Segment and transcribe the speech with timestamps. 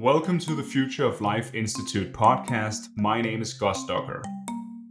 [0.00, 2.88] Welcome to the Future of Life Institute podcast.
[2.96, 4.22] My name is Gus Docker.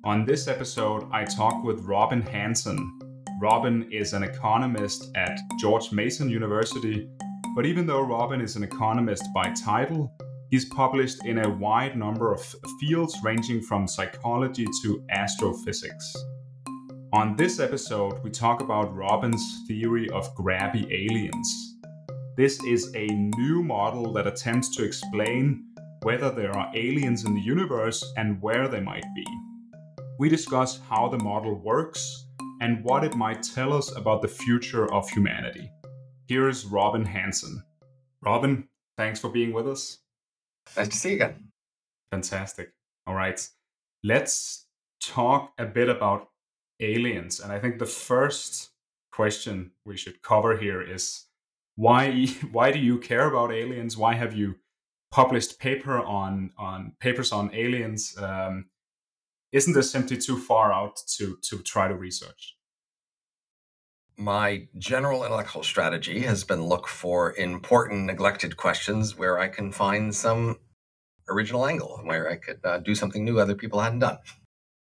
[0.04, 2.78] On this episode, I talk with Robin Hanson.
[3.42, 7.10] Robin is an economist at George Mason University,
[7.56, 10.16] but even though Robin is an economist by title,
[10.52, 12.42] he's published in a wide number of
[12.80, 16.16] fields ranging from psychology to astrophysics.
[17.14, 21.69] On this episode, we talk about Robin's theory of grabby aliens
[22.40, 25.62] this is a new model that attempts to explain
[26.04, 29.26] whether there are aliens in the universe and where they might be.
[30.20, 32.28] We discuss how the model works
[32.62, 35.70] and what it might tell us about the future of humanity.
[36.30, 37.62] Here's Robin Hanson.
[38.22, 39.98] Robin, thanks for being with us.
[40.78, 41.50] Nice to see you again.
[42.10, 42.70] Fantastic.
[43.06, 43.46] All right.
[44.02, 44.66] Let's
[45.02, 46.30] talk a bit about
[46.80, 47.42] aliens.
[47.42, 48.70] And I think the first
[49.12, 51.26] question we should cover here is
[51.80, 53.98] why why do you care about aliens?
[53.98, 54.56] Why have you
[55.12, 58.16] published paper on on papers on aliens?
[58.18, 58.66] Um,
[59.52, 62.58] isn't this simply too far out to to try to research?
[64.18, 70.14] My general intellectual strategy has been look for important neglected questions where I can find
[70.14, 70.58] some
[71.30, 74.18] original angle, where I could uh, do something new other people hadn't done.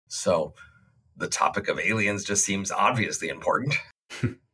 [0.07, 0.55] So
[1.15, 3.75] the topic of aliens just seems obviously important.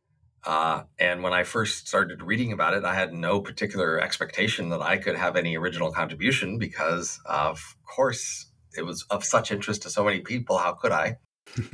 [0.46, 4.82] Uh, and when I first started reading about it, I had no particular expectation that
[4.82, 9.90] I could have any original contribution because, of course, it was of such interest to
[9.90, 10.58] so many people.
[10.58, 11.18] How could I?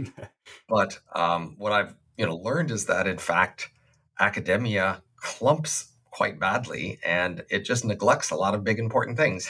[0.69, 3.69] but um, what I've you know learned is that in fact,
[4.19, 9.49] academia clumps quite badly, and it just neglects a lot of big important things.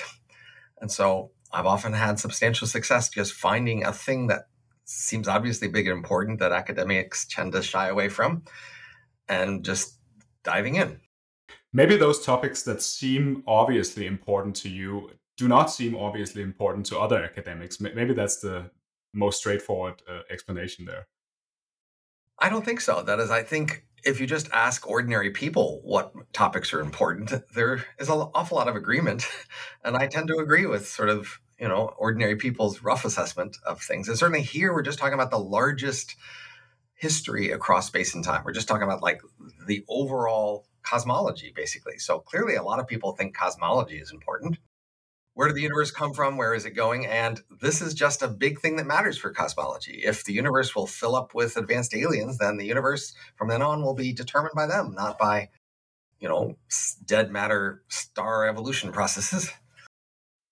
[0.80, 4.48] And so I've often had substantial success just finding a thing that
[4.86, 8.44] seems obviously big and important that academics tend to shy away from
[9.32, 9.98] and just
[10.44, 11.00] diving in.
[11.74, 17.00] Maybe those topics that seem obviously important to you do not seem obviously important to
[17.00, 17.80] other academics.
[17.80, 18.70] Maybe that's the
[19.14, 21.08] most straightforward uh, explanation there.
[22.38, 23.02] I don't think so.
[23.02, 27.86] That is, I think if you just ask ordinary people what topics are important, there
[28.00, 29.26] is an awful lot of agreement.
[29.84, 33.82] And I tend to agree with sort of, you know, ordinary people's rough assessment of
[33.82, 34.08] things.
[34.08, 36.16] And certainly here, we're just talking about the largest
[37.02, 38.44] history across space and time.
[38.46, 39.22] We're just talking about like
[39.66, 41.98] the overall cosmology, basically.
[41.98, 44.60] So clearly, a lot of people think cosmology is important.
[45.34, 46.38] Where did the universe come from?
[46.38, 47.08] Where is it going?
[47.08, 50.04] And this is just a big thing that matters for cosmology.
[50.06, 53.82] If the universe will fill up with advanced aliens, then the universe from then on
[53.82, 55.50] will be determined by them, not by,
[56.20, 56.56] you know,
[57.04, 59.52] dead matter star evolution processes.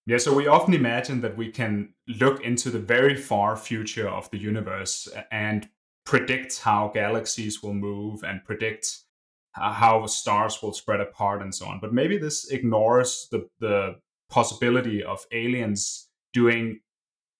[0.08, 4.32] Yeah, so we often imagine that we can look into the very far future of
[4.32, 5.70] the universe and
[6.10, 9.06] predicts how galaxies will move and predicts
[9.52, 11.80] how stars will spread apart and so on.
[11.80, 13.98] But maybe this ignores the, the
[14.28, 16.80] possibility of aliens doing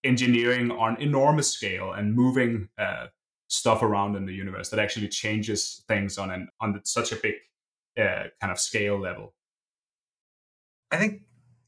[0.04, 3.08] engineering on enormous scale and moving uh,
[3.48, 7.34] stuff around in the universe that actually changes things on an on such a big
[7.98, 9.34] uh, kind of scale level.
[10.92, 11.24] I think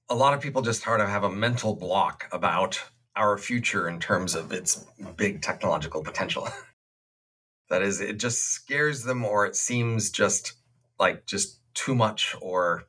[0.08, 2.80] a lot of people just sort of have a mental block about
[3.16, 4.86] our future in terms of its
[5.18, 6.48] big technological potential.
[7.72, 10.56] That is, it just scares them, or it seems just
[11.00, 12.84] like just too much, or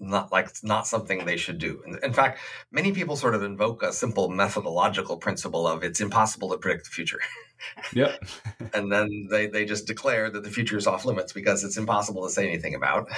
[0.00, 1.80] not like not something they should do.
[1.86, 2.40] In, in fact,
[2.72, 6.90] many people sort of invoke a simple methodological principle of it's impossible to predict the
[6.90, 7.20] future.
[7.94, 8.22] Yep.
[8.74, 12.24] and then they they just declare that the future is off limits because it's impossible
[12.24, 13.08] to say anything about.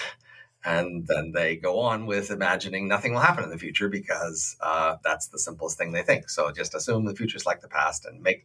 [0.65, 4.97] And then they go on with imagining nothing will happen in the future because uh,
[5.03, 6.29] that's the simplest thing they think.
[6.29, 8.45] So just assume the future is like the past and make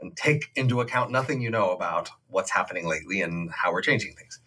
[0.00, 4.14] and take into account nothing you know about what's happening lately and how we're changing
[4.14, 4.40] things.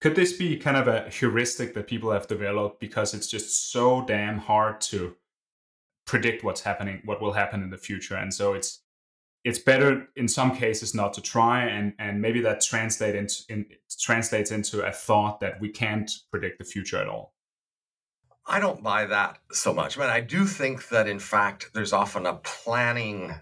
[0.00, 4.04] Could this be kind of a heuristic that people have developed because it's just so
[4.04, 5.16] damn hard to
[6.06, 8.82] predict what's happening, what will happen in the future, and so it's
[9.44, 13.66] it's better in some cases not to try, and and maybe that translate into in,
[13.98, 17.32] translates into a thought that we can't predict the future at all.
[18.46, 19.96] I don't buy that so much.
[19.96, 23.34] I mean, I do think that in fact there's often a planning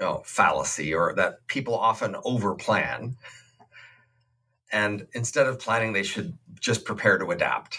[0.00, 3.14] you know, fallacy or that people often overplan.
[4.72, 7.78] And instead of planning, they should just prepare to adapt.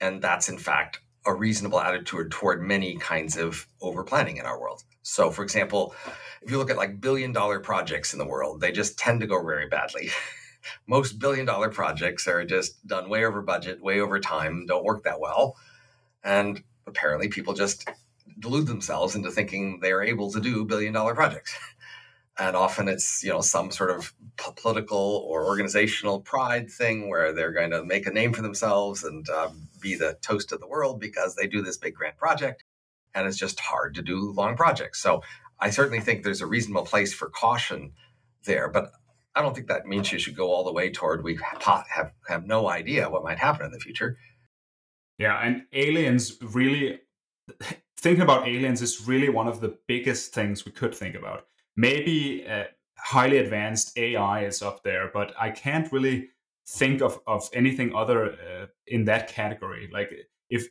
[0.00, 4.84] And that's, in fact, a reasonable attitude toward many kinds of overplanning in our world.
[5.02, 5.94] So, for example,
[6.42, 9.26] if you look at like billion dollar projects in the world, they just tend to
[9.26, 10.10] go very badly.
[10.86, 15.04] Most billion dollar projects are just done way over budget, way over time, don't work
[15.04, 15.56] that well.
[16.22, 17.88] And apparently, people just
[18.38, 21.56] delude themselves into thinking they're able to do billion dollar projects.
[22.38, 24.12] And often it's, you know, some sort of
[24.56, 29.26] political or organizational pride thing where they're going to make a name for themselves and
[29.30, 29.48] uh,
[29.80, 32.62] be the toast of the world because they do this big grand project
[33.14, 35.00] and it's just hard to do long projects.
[35.00, 35.22] So
[35.58, 37.92] I certainly think there's a reasonable place for caution
[38.44, 38.92] there, but
[39.34, 42.46] I don't think that means you should go all the way toward we have have
[42.46, 44.18] no idea what might happen in the future.
[45.18, 47.00] Yeah, and aliens really
[47.96, 51.46] thinking about aliens is really one of the biggest things we could think about.
[51.76, 52.64] Maybe uh,
[52.98, 56.30] highly advanced AI is up there, but I can't really
[56.68, 59.88] think of, of anything other uh, in that category.
[59.92, 60.12] Like
[60.50, 60.66] if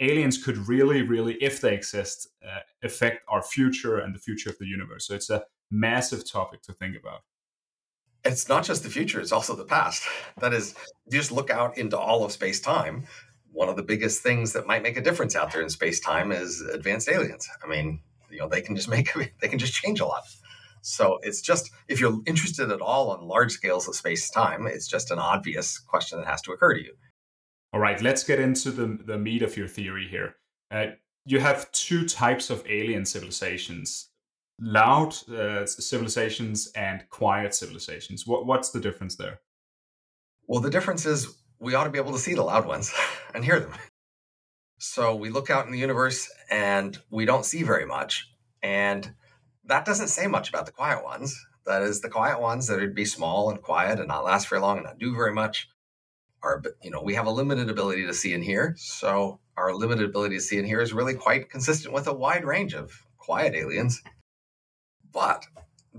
[0.00, 4.58] aliens could really, really, if they exist, uh, affect our future and the future of
[4.58, 5.06] the universe.
[5.06, 7.20] So it's a massive topic to think about.
[8.24, 10.02] It's not just the future, it's also the past.
[10.40, 10.72] That is,
[11.06, 13.06] if you just look out into all of space time,
[13.56, 16.30] one of the biggest things that might make a difference out there in space time
[16.30, 17.48] is advanced aliens.
[17.64, 18.00] I mean,
[18.30, 19.10] you know, they can just make,
[19.40, 20.24] they can just change a lot.
[20.82, 24.86] So it's just, if you're interested at all on large scales of space time, it's
[24.86, 26.92] just an obvious question that has to occur to you.
[27.72, 30.36] All right, let's get into the, the meat of your theory here.
[30.70, 30.88] Uh,
[31.24, 34.10] you have two types of alien civilizations
[34.58, 38.26] loud uh, civilizations and quiet civilizations.
[38.26, 39.40] What, what's the difference there?
[40.46, 42.92] Well, the difference is we ought to be able to see the loud ones
[43.34, 43.72] and hear them.
[44.78, 48.28] So we look out in the universe and we don't see very much.
[48.62, 49.14] And
[49.64, 51.38] that doesn't say much about the quiet ones.
[51.64, 54.60] That is, the quiet ones that would be small and quiet and not last very
[54.60, 55.68] long and not do very much
[56.42, 58.74] are, you know, we have a limited ability to see and hear.
[58.78, 62.44] So our limited ability to see and hear is really quite consistent with a wide
[62.44, 64.02] range of quiet aliens.
[65.12, 65.46] But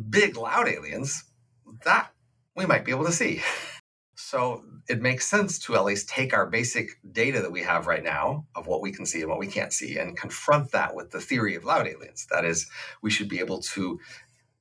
[0.09, 1.23] big, loud aliens,
[1.83, 2.11] that
[2.55, 3.41] we might be able to see.
[4.29, 8.03] So it makes sense to at least take our basic data that we have right
[8.03, 11.11] now of what we can see and what we can't see and confront that with
[11.11, 12.27] the theory of loud aliens.
[12.29, 12.67] That is,
[13.01, 14.01] we should be able to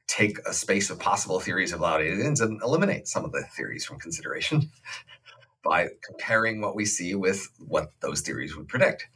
[0.07, 3.85] take a space of possible theories of loud aliens and eliminate some of the theories
[3.85, 4.71] from consideration
[5.65, 9.09] by comparing what we see with what those theories would predict.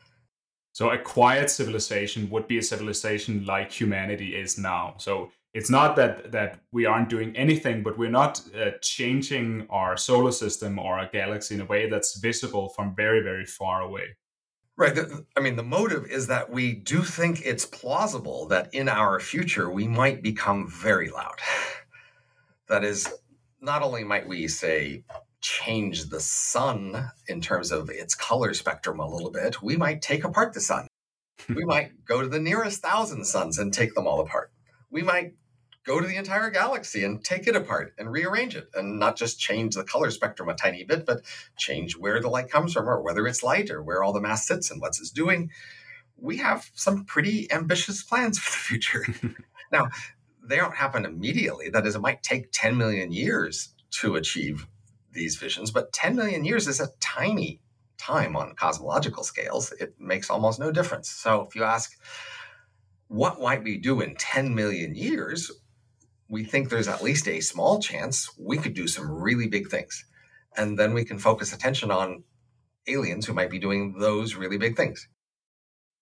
[0.73, 4.95] So a quiet civilization would be a civilization like humanity is now.
[4.99, 9.97] So it's not that that we aren't doing anything, but we're not uh, changing our
[9.97, 14.17] solar system or our galaxy in a way that's visible from very very far away.
[14.81, 14.99] Right.
[15.37, 19.69] I mean, the motive is that we do think it's plausible that in our future
[19.69, 21.37] we might become very loud.
[22.69, 23.07] That is,
[23.61, 25.05] not only might we say
[25.43, 30.25] change the sun in terms of its color spectrum a little bit, we might take
[30.25, 30.87] apart the sun.
[31.51, 34.51] we might go to the nearest thousand suns and take them all apart.
[34.91, 35.35] We might
[35.85, 39.41] go to the entire galaxy and take it apart and rearrange it and not just
[39.41, 41.23] change the color spectrum a tiny bit, but
[41.57, 44.47] change where the light comes from or whether it's light or where all the mass
[44.47, 45.51] sits and what's it's doing.
[46.17, 49.07] We have some pretty ambitious plans for the future.
[49.73, 49.89] now,
[50.43, 51.71] they don't happen immediately.
[51.71, 54.67] That is, it might take 10 million years to achieve
[55.13, 57.61] these visions, but 10 million years is a tiny
[57.99, 59.73] time on cosmological scales.
[59.73, 61.11] It makes almost no difference.
[61.11, 61.93] So if you ask,
[63.11, 65.51] what might we do in 10 million years?
[66.31, 70.07] we think there's at least a small chance we could do some really big things.
[70.57, 72.23] And then we can focus attention on
[72.87, 75.09] aliens who might be doing those really big things.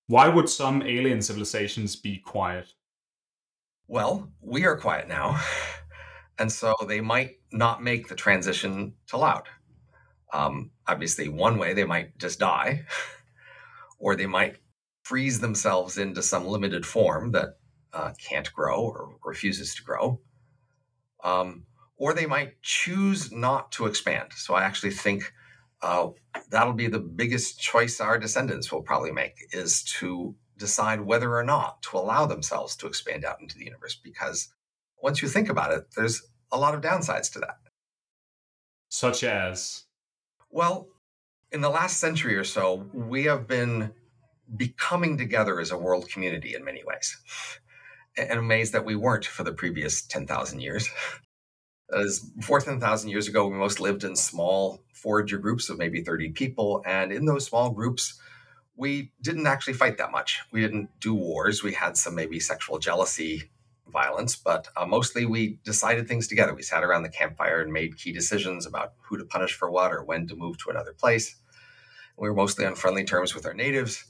[0.06, 2.68] Why would some alien civilizations be quiet?
[3.88, 5.40] Well, we are quiet now.
[6.40, 9.48] And so they might not make the transition to loud.
[10.32, 12.86] Um, obviously, one way they might just die,
[13.98, 14.58] or they might
[15.08, 17.56] freeze themselves into some limited form that
[17.94, 20.20] uh, can't grow or refuses to grow.
[21.24, 21.64] Um,
[21.96, 24.32] or they might choose not to expand.
[24.36, 25.32] So I actually think
[25.80, 26.08] uh,
[26.50, 31.44] that'll be the biggest choice our descendants will probably make is to decide whether or
[31.44, 33.98] not to allow themselves to expand out into the universe.
[34.04, 34.48] Because
[35.02, 36.20] once you think about it, there's
[36.52, 37.56] a lot of downsides to that.
[38.90, 39.84] Such as?
[40.50, 40.88] Well,
[41.50, 43.92] in the last century or so, we have been
[44.56, 47.16] becoming together as a world community in many ways
[48.18, 50.88] and amazed that we weren't for the previous 10,000 years.
[51.92, 56.30] As before 10,000 years ago, we most lived in small forager groups of maybe 30
[56.30, 56.82] people.
[56.84, 58.20] And in those small groups,
[58.76, 60.40] we didn't actually fight that much.
[60.50, 61.62] We didn't do wars.
[61.62, 63.50] We had some maybe sexual jealousy
[63.90, 66.54] violence, but uh, mostly we decided things together.
[66.54, 69.92] We sat around the campfire and made key decisions about who to punish for what
[69.92, 71.36] or when to move to another place.
[72.18, 74.04] We were mostly on friendly terms with our natives.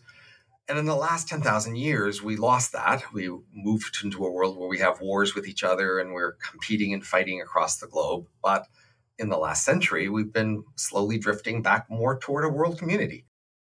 [0.68, 3.02] And in the last 10,000 years, we lost that.
[3.12, 6.92] We moved into a world where we have wars with each other and we're competing
[6.92, 8.26] and fighting across the globe.
[8.42, 8.66] But
[9.18, 13.24] in the last century, we've been slowly drifting back more toward a world community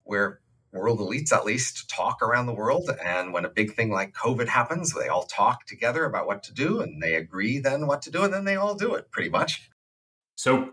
[0.03, 0.39] where
[0.71, 2.89] world elites at least talk around the world.
[3.03, 6.53] And when a big thing like COVID happens, they all talk together about what to
[6.53, 8.23] do and they agree then what to do.
[8.23, 9.69] And then they all do it pretty much.
[10.35, 10.71] So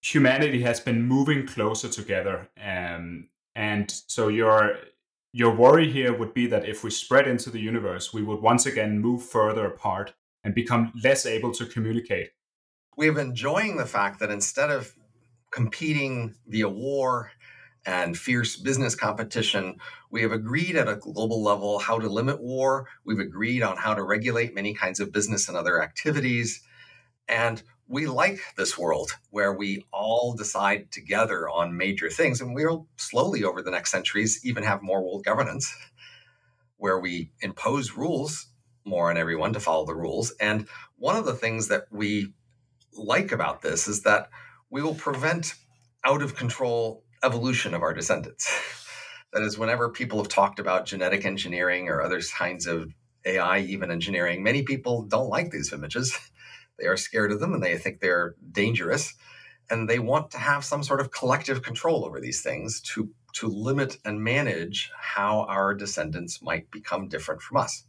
[0.00, 2.48] humanity has been moving closer together.
[2.60, 4.76] Um, And so your
[5.32, 8.66] your worry here would be that if we spread into the universe, we would once
[8.66, 12.30] again move further apart and become less able to communicate.
[12.96, 14.94] We've enjoying the fact that instead of
[15.52, 17.30] competing via war
[17.86, 19.76] and fierce business competition,
[20.10, 22.88] we have agreed at a global level how to limit war.
[23.04, 26.62] We've agreed on how to regulate many kinds of business and other activities.
[27.28, 32.40] And we like this world where we all decide together on major things.
[32.40, 35.74] And we'll slowly, over the next centuries, even have more world governance
[36.78, 38.46] where we impose rules
[38.84, 40.32] more on everyone to follow the rules.
[40.40, 40.68] And
[40.98, 42.32] one of the things that we
[42.92, 44.30] like about this is that
[44.70, 45.54] we will prevent
[46.04, 48.50] out of control evolution of our descendants.
[49.32, 52.92] that is, whenever people have talked about genetic engineering or other kinds of
[53.26, 56.16] AI, even engineering, many people don't like these images.
[56.80, 59.14] They are scared of them and they think they're dangerous.
[59.68, 63.46] And they want to have some sort of collective control over these things to, to
[63.46, 67.84] limit and manage how our descendants might become different from us.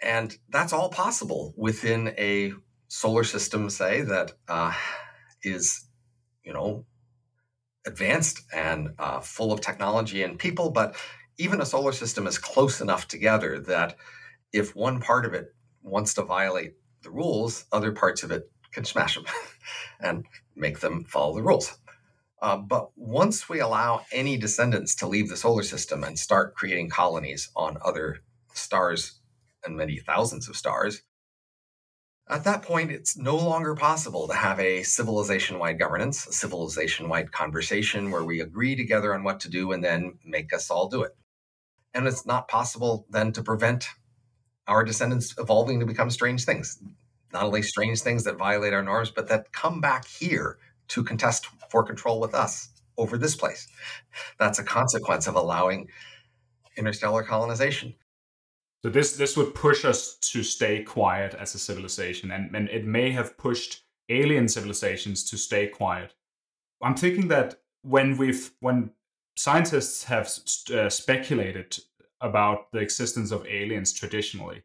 [0.00, 2.52] And that's all possible within a
[2.88, 4.72] solar system, say, that uh,
[5.42, 5.86] is,
[6.44, 6.86] you know,
[7.86, 10.96] advanced and uh, full of technology and people, but
[11.38, 13.96] even a solar system is close enough together that
[14.52, 18.84] if one part of it wants to violate the rules, other parts of it can
[18.84, 19.24] smash them
[20.00, 20.24] and
[20.56, 21.78] make them follow the rules.
[22.42, 26.90] Uh, but once we allow any descendants to leave the solar system and start creating
[26.90, 28.18] colonies on other
[28.52, 29.20] stars
[29.64, 31.02] and many thousands of stars,
[32.28, 37.08] at that point, it's no longer possible to have a civilization wide governance, a civilization
[37.08, 40.88] wide conversation where we agree together on what to do and then make us all
[40.88, 41.12] do it.
[41.92, 43.88] And it's not possible then to prevent
[44.66, 46.78] our descendants evolving to become strange things.
[47.32, 51.46] Not only strange things that violate our norms, but that come back here to contest
[51.68, 53.66] for control with us over this place.
[54.38, 55.88] That's a consequence of allowing
[56.76, 57.94] interstellar colonization.
[58.82, 62.84] So this this would push us to stay quiet as a civilization, and, and it
[62.84, 66.12] may have pushed alien civilizations to stay quiet.
[66.82, 68.90] I'm thinking that when we've when
[69.36, 70.30] scientists have
[70.72, 71.78] uh, speculated
[72.24, 74.64] about the existence of aliens traditionally,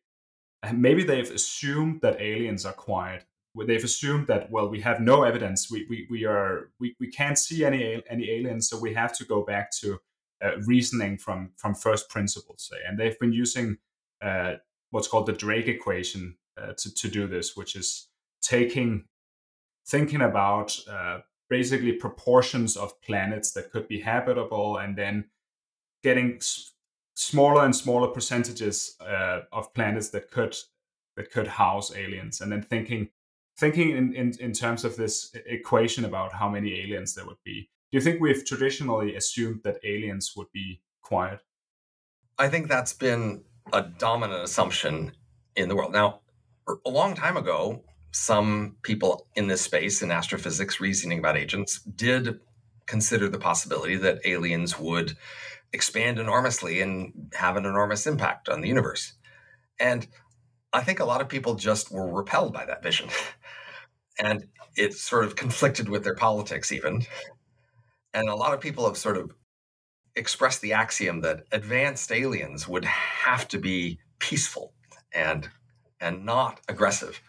[0.74, 3.26] maybe they've assumed that aliens are quiet.
[3.68, 5.70] They've assumed that well, we have no evidence.
[5.70, 9.26] We we, we are we, we can't see any any aliens, so we have to
[9.26, 10.00] go back to
[10.44, 12.70] uh, reasoning from from first principles.
[12.72, 13.78] Say, and they've been using
[14.22, 14.54] uh,
[14.92, 18.08] what's called the Drake equation uh, to, to do this, which is
[18.42, 19.06] taking
[19.88, 25.26] thinking about uh, basically proportions of planets that could be habitable and then
[26.04, 26.40] getting
[27.20, 30.56] smaller and smaller percentages uh, of planets that could
[31.16, 33.10] that could house aliens and then thinking
[33.58, 37.70] thinking in, in, in terms of this equation about how many aliens there would be
[37.92, 41.42] do you think we've traditionally assumed that aliens would be quiet
[42.38, 45.12] i think that's been a dominant assumption
[45.56, 45.92] in the world.
[45.92, 46.22] Now,
[46.86, 52.40] a long time ago, some people in this space in astrophysics reasoning about agents did
[52.86, 55.16] consider the possibility that aliens would
[55.74, 59.14] expand enormously and have an enormous impact on the universe.
[59.80, 60.08] And
[60.74, 63.10] I think a lot of people just were repelled by that vision.
[64.20, 67.04] and it sort of conflicted with their politics, even.
[68.14, 69.32] And a lot of people have sort of
[70.16, 74.74] expressed the axiom that advanced aliens would have to be peaceful
[75.14, 75.50] and
[76.02, 77.22] and not aggressive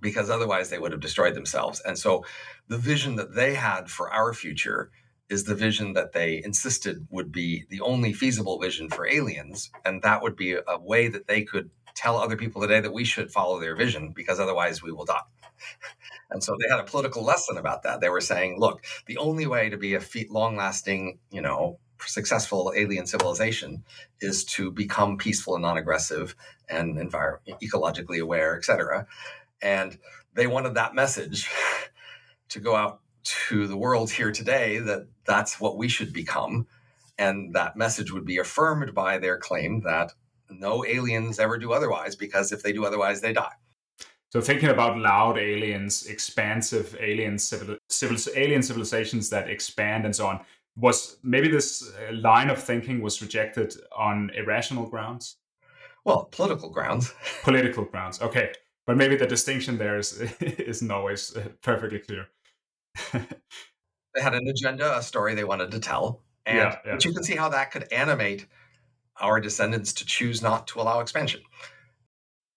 [0.00, 1.80] because otherwise they would have destroyed themselves.
[1.80, 2.24] And so
[2.68, 4.90] the vision that they had for our future
[5.32, 10.02] is the vision that they insisted would be the only feasible vision for aliens and
[10.02, 13.30] that would be a way that they could tell other people today that we should
[13.30, 15.20] follow their vision because otherwise we will die.
[16.30, 18.00] And so they had a political lesson about that.
[18.00, 22.72] They were saying, look, the only way to be a long lasting, you know, successful
[22.74, 23.84] alien civilization
[24.22, 26.34] is to become peaceful and non-aggressive
[26.70, 29.06] and envir- ecologically aware, etc.
[29.60, 29.98] And
[30.32, 31.50] they wanted that message
[32.48, 36.66] to go out to the world here today that that's what we should become.
[37.18, 40.12] And that message would be affirmed by their claim that
[40.50, 43.54] no aliens ever do otherwise, because if they do otherwise, they die.
[44.30, 50.26] So thinking about loud aliens, expansive alien civil, civil alien civilizations that expand and so
[50.26, 50.40] on,
[50.76, 55.36] was maybe this uh, line of thinking was rejected on irrational grounds
[56.04, 57.12] well political grounds
[57.42, 58.52] political grounds okay
[58.86, 62.28] but maybe the distinction there is isn't always uh, perfectly clear
[64.14, 66.92] they had an agenda a story they wanted to tell and yeah, yeah.
[66.92, 68.46] but you can see how that could animate
[69.20, 71.40] our descendants to choose not to allow expansion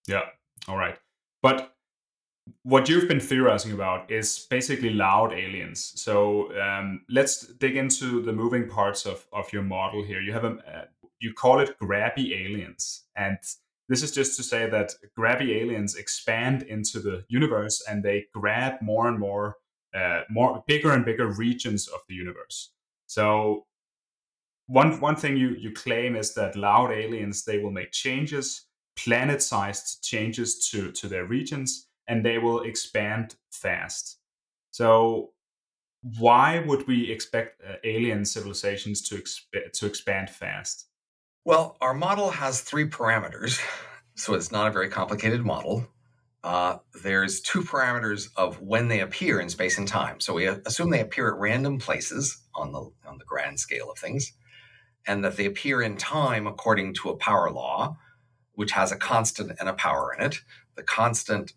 [0.06, 0.22] yeah
[0.68, 0.98] all right
[1.42, 1.76] but
[2.62, 5.92] what you've been theorizing about is basically loud aliens.
[5.96, 10.20] So um, let's dig into the moving parts of, of your model here.
[10.20, 10.84] You have a uh,
[11.18, 13.38] you call it grabby aliens, and
[13.88, 18.74] this is just to say that grabby aliens expand into the universe and they grab
[18.82, 19.56] more and more,
[19.96, 22.72] uh, more bigger and bigger regions of the universe.
[23.06, 23.66] So
[24.66, 30.02] one one thing you you claim is that loud aliens they will make changes, planet-sized
[30.02, 34.18] changes to to their regions, and they will expand fast.
[34.70, 35.32] So
[36.18, 40.86] why would we expect uh, alien civilizations to exp- to expand fast?
[41.44, 43.60] Well, our model has three parameters,
[44.14, 45.86] so it's not a very complicated model.
[46.46, 50.20] Uh, there's two parameters of when they appear in space and time.
[50.20, 53.98] So we assume they appear at random places on the on the grand scale of
[53.98, 54.32] things,
[55.06, 57.96] and that they appear in time according to a power law,
[58.52, 60.36] which has a constant and a power in it.
[60.76, 61.52] The constant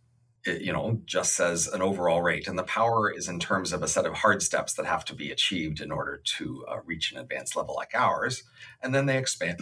[0.46, 2.48] you know, just says an overall rate.
[2.48, 5.16] And the power is in terms of a set of hard steps that have to
[5.16, 8.44] be achieved in order to uh, reach an advanced level like ours.
[8.82, 9.62] And then they expand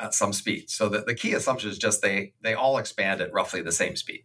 [0.00, 0.68] at some speed.
[0.68, 3.96] So the, the key assumption is just they they all expand at roughly the same
[3.96, 4.24] speed,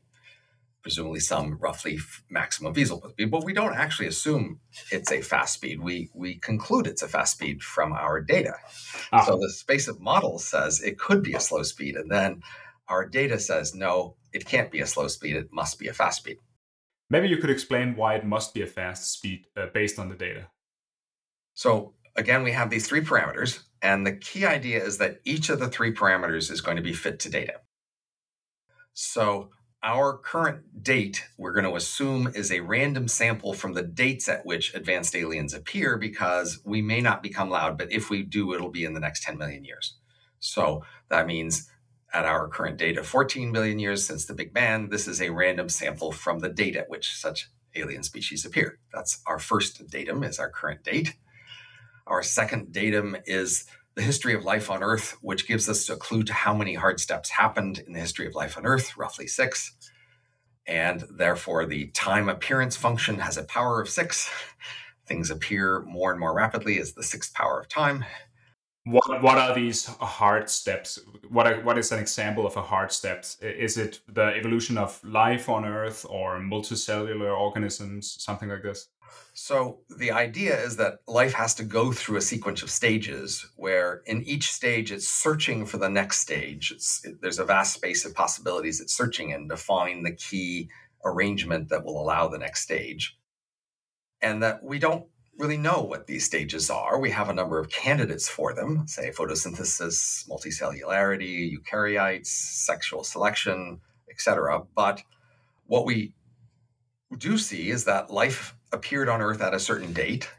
[0.82, 3.32] presumably some roughly maximum feasible speed.
[3.32, 4.60] But we don't actually assume
[4.92, 5.82] it's a fast speed.
[5.82, 8.56] We we conclude it's a fast speed from our data.
[9.12, 9.24] Ah.
[9.24, 12.42] So the space of models says it could be a slow speed, and then
[12.88, 15.36] our data says no, it can't be a slow speed.
[15.36, 16.38] It must be a fast speed.
[17.10, 20.16] Maybe you could explain why it must be a fast speed uh, based on the
[20.16, 20.48] data.
[21.54, 25.60] So again, we have these three parameters, and the key idea is that each of
[25.60, 27.56] the three parameters is going to be fit to data.
[28.94, 29.50] So
[29.84, 34.46] our current date, we're going to assume is a random sample from the dates at
[34.46, 38.70] which advanced aliens appear because we may not become loud, but if we do, it'll
[38.70, 39.96] be in the next 10 million years.
[40.40, 41.70] So that means
[42.14, 45.30] at our current date of 14 billion years since the Big Bang, this is a
[45.30, 48.80] random sample from the date at which such alien species appear.
[48.94, 51.16] That's our first datum, is our current date.
[52.06, 56.24] Our second datum is the history of life on Earth, which gives us a clue
[56.24, 59.76] to how many hard steps happened in the history of life on Earth, roughly six.
[60.68, 64.30] And therefore, the time appearance function has a power of six.
[65.06, 68.06] Things appear more and more rapidly as the sixth power of time.
[68.86, 70.98] What what are these hard steps?
[71.30, 73.26] What are, what is an example of a hard step?
[73.42, 78.88] Is it the evolution of life on Earth or multicellular organisms, something like this?
[79.34, 84.02] So the idea is that life has to go through a sequence of stages where
[84.06, 86.72] in each stage it's searching for the next stage.
[87.04, 90.70] It, there's a vast space of possibilities it's searching in to find the key
[91.06, 93.18] arrangement that will allow the next stage.
[94.22, 95.06] And that we don't
[95.38, 97.00] really know what these stages are.
[97.00, 104.64] We have a number of candidates for them, say photosynthesis, multicellularity, eukaryotes, sexual selection, etc.
[104.76, 105.02] But
[105.66, 106.14] what we
[107.18, 110.30] do see is that life appeared on Earth at a certain date.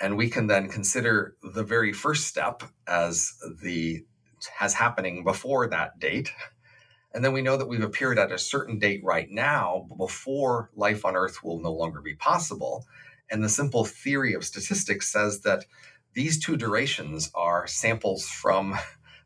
[0.00, 4.04] And we can then consider the very first step as the
[4.58, 6.32] has happening before that date.
[7.14, 11.04] And then we know that we've appeared at a certain date right now before life
[11.04, 12.84] on Earth will no longer be possible.
[13.30, 15.64] And the simple theory of statistics says that
[16.12, 18.76] these two durations are samples from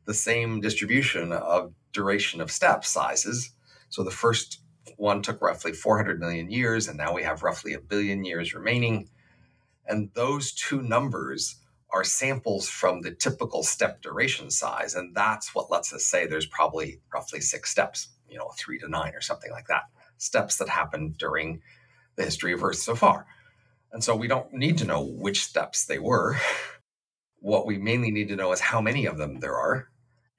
[0.05, 3.51] the same distribution of duration of step sizes.
[3.89, 4.61] So the first
[4.97, 9.09] one took roughly 400 million years, and now we have roughly a billion years remaining.
[9.87, 11.57] And those two numbers
[11.91, 14.95] are samples from the typical step duration size.
[14.95, 18.89] And that's what lets us say there's probably roughly six steps, you know, three to
[18.89, 19.85] nine or something like that,
[20.19, 21.63] steps that happened during
[22.17, 23.27] the history of Earth so far.
[23.93, 26.37] And so we don't need to know which steps they were.
[27.41, 29.87] What we mainly need to know is how many of them there are.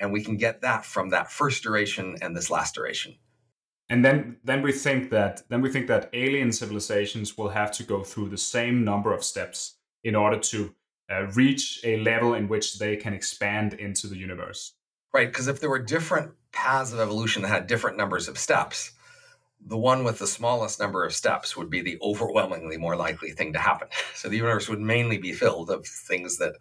[0.02, 3.16] And we can get that from that first duration and this last duration
[3.90, 7.84] and then then we think that then we think that alien civilizations will have to
[7.84, 10.74] go through the same number of steps in order to
[11.12, 14.74] uh, reach a level in which they can expand into the universe.
[15.14, 18.92] Right because if there were different paths of evolution that had different numbers of steps
[19.66, 23.52] the one with the smallest number of steps would be the overwhelmingly more likely thing
[23.54, 23.90] to happen.
[24.16, 26.56] So the universe would mainly be filled of things that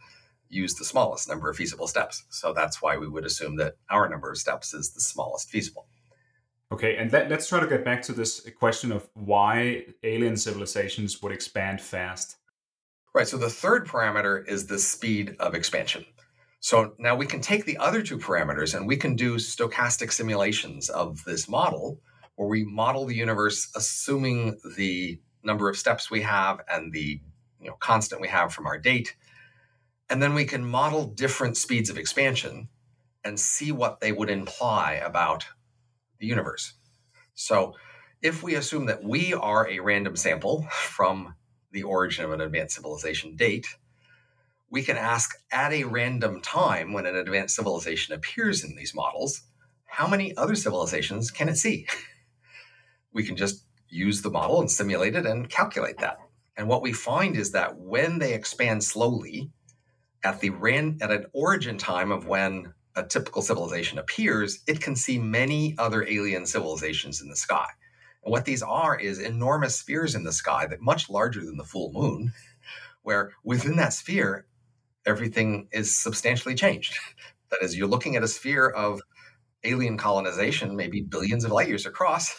[0.49, 2.25] use the smallest number of feasible steps.
[2.31, 5.87] So that's why we would assume that our number of steps is the smallest feasible
[6.71, 11.23] Okay, and let, us try to get back to this question of why alien civilizations
[11.23, 12.37] would expand fast.
[13.15, 13.27] Right.
[13.27, 16.05] So the third parameter is the speed of expansion.
[16.61, 20.91] So now we can take the other two parameters and we can do stochastic simulations
[20.91, 22.01] of this model
[22.37, 27.21] where we model the universe assuming the number of steps we have and the
[27.61, 29.17] you know, constant we have from our date.
[30.11, 32.69] And then we can model different speeds of expansion
[33.25, 35.47] and see what they would imply about
[36.19, 36.75] the universe.
[37.35, 37.75] So
[38.23, 41.35] if we assume that we are a random sample from
[41.71, 43.67] the origin of an advanced civilization date,
[44.71, 49.43] we can ask at a random time when an advanced civilization appears in these models,
[49.87, 51.87] how many other civilizations can it see?
[53.13, 56.19] we can just use the model and simulate it and calculate that.
[56.57, 59.51] And what we find is that when they expand slowly
[60.25, 64.97] at the ran at an origin time of when a typical civilization appears, it can
[64.97, 67.67] see many other alien civilizations in the sky.
[68.25, 71.65] And what these are is enormous spheres in the sky that much larger than the
[71.65, 72.33] full moon,
[73.03, 74.47] where within that sphere,
[75.07, 76.97] everything is substantially changed.
[77.51, 79.01] That is, you're looking at a sphere of
[79.65, 82.37] alien colonization, maybe billions of light years across,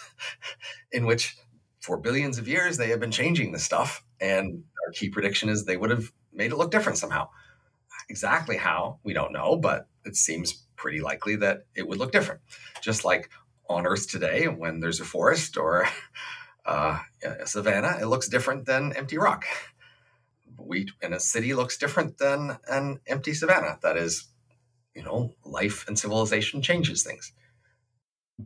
[0.92, 1.36] in which
[1.80, 4.04] for billions of years they have been changing the stuff.
[4.22, 7.30] And our key prediction is they would have made it look different somehow.
[8.10, 12.42] Exactly how, we don't know, but it seems pretty likely that it would look different.
[12.82, 13.30] Just like
[13.70, 15.88] on Earth today, when there's a forest or
[16.66, 19.46] uh, a savanna, it looks different than empty rock.
[20.58, 23.78] Wheat in a city looks different than an empty savanna.
[23.82, 24.28] That is,
[24.94, 27.32] you know, life and civilization changes things.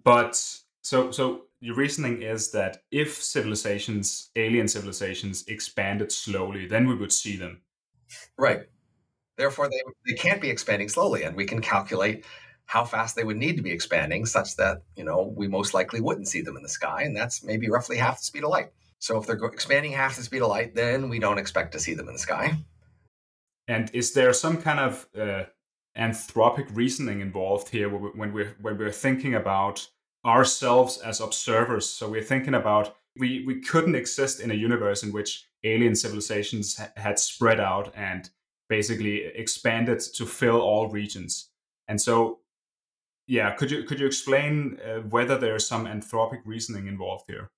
[0.04, 0.36] But
[0.82, 7.14] so so your reasoning is that if civilizations, alien civilizations, expanded slowly, then we would
[7.14, 7.62] see them.
[8.38, 8.64] Right.
[9.38, 12.26] Therefore, they, they can't be expanding slowly, and we can calculate
[12.66, 16.02] how fast they would need to be expanding such that you know we most likely
[16.02, 18.72] wouldn't see them in the sky, and that's maybe roughly half the speed of light.
[19.00, 21.94] So if they're expanding half the speed of light, then we don't expect to see
[21.94, 22.58] them in the sky.
[23.68, 25.44] And is there some kind of uh,
[25.98, 29.88] anthropic reasoning involved here when we're when we're thinking about
[30.26, 31.90] ourselves as observers?
[31.90, 36.78] So we're thinking about we we couldn't exist in a universe in which alien civilizations
[36.78, 38.30] ha- had spread out and
[38.78, 41.52] basically expanded to fill all regions.
[41.88, 42.40] And so,
[43.28, 47.52] yeah, could you could you explain uh, whether there's some anthropic reasoning involved here?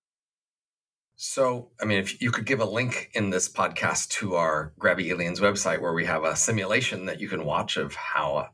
[1.15, 5.05] So, I mean, if you could give a link in this podcast to our Grabby
[5.11, 8.49] Aliens website where we have a simulation that you can watch of how a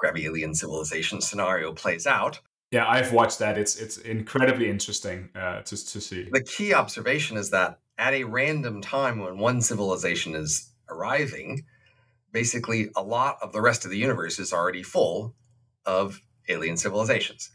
[0.00, 2.40] Grabby Alien civilization scenario plays out.
[2.70, 3.58] Yeah, I've watched that.
[3.58, 6.28] It's it's incredibly interesting uh, to to see.
[6.30, 11.64] The key observation is that at a random time when one civilization is arriving,
[12.32, 15.34] basically a lot of the rest of the universe is already full
[15.86, 17.50] of alien civilizations.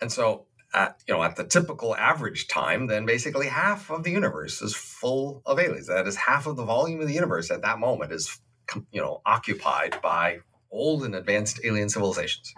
[0.00, 4.10] And so at you know at the typical average time, then basically half of the
[4.10, 5.88] universe is full of aliens.
[5.88, 8.40] That is half of the volume of the universe at that moment is
[8.90, 10.38] you know occupied by
[10.70, 12.54] old and advanced alien civilizations.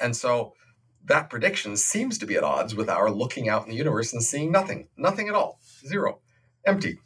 [0.00, 0.54] And so
[1.06, 4.22] that prediction seems to be at odds with our looking out in the universe and
[4.22, 6.20] seeing nothing, nothing at all, zero,
[6.64, 7.00] empty.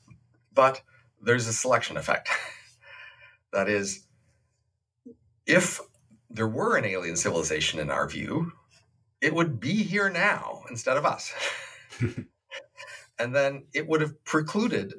[0.52, 0.82] But
[1.22, 2.28] there's a selection effect.
[3.52, 4.06] that is,
[5.46, 5.80] if
[6.30, 8.52] there were an alien civilization in our view,
[9.20, 11.32] it would be here now instead of us.
[13.18, 14.94] and then it would have precluded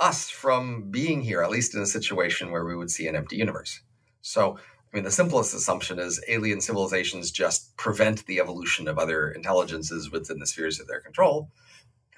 [0.00, 3.36] us from being here, at least in a situation where we would see an empty
[3.36, 3.80] universe.
[4.22, 9.30] So, I mean, the simplest assumption is alien civilizations just prevent the evolution of other
[9.30, 11.50] intelligences within the spheres of their control.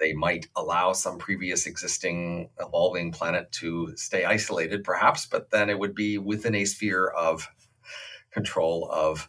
[0.00, 5.78] They might allow some previous existing evolving planet to stay isolated, perhaps, but then it
[5.78, 7.46] would be within a sphere of
[8.30, 9.28] control of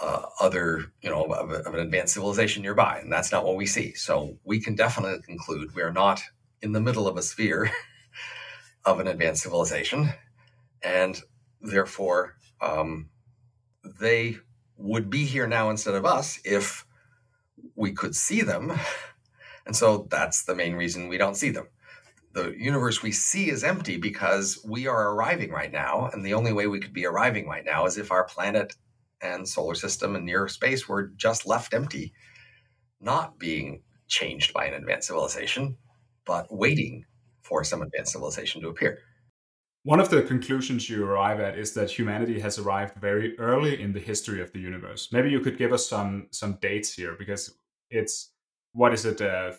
[0.00, 3.66] uh, other, you know, of, of, an advanced civilization nearby, and that's not what we
[3.66, 3.94] see.
[3.94, 6.22] So we can definitely conclude we are not
[6.60, 7.70] in the middle of a sphere
[8.84, 10.10] of an advanced civilization,
[10.82, 11.20] and
[11.60, 13.10] therefore um,
[14.00, 14.38] they
[14.76, 16.84] would be here now instead of us if
[17.74, 18.72] we could see them.
[19.68, 21.68] And so that's the main reason we don't see them.
[22.32, 26.08] The universe we see is empty because we are arriving right now.
[26.12, 28.74] And the only way we could be arriving right now is if our planet
[29.20, 32.14] and solar system and near space were just left empty,
[32.98, 35.76] not being changed by an advanced civilization,
[36.24, 37.04] but waiting
[37.42, 39.00] for some advanced civilization to appear.
[39.82, 43.92] One of the conclusions you arrive at is that humanity has arrived very early in
[43.92, 45.10] the history of the universe.
[45.12, 47.54] Maybe you could give us some some dates here because
[47.90, 48.32] it's
[48.72, 49.52] what is it uh,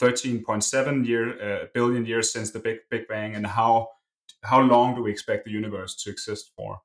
[0.00, 3.88] 13.7 year uh, billion years since the big big bang and how
[4.42, 6.80] how long do we expect the universe to exist for?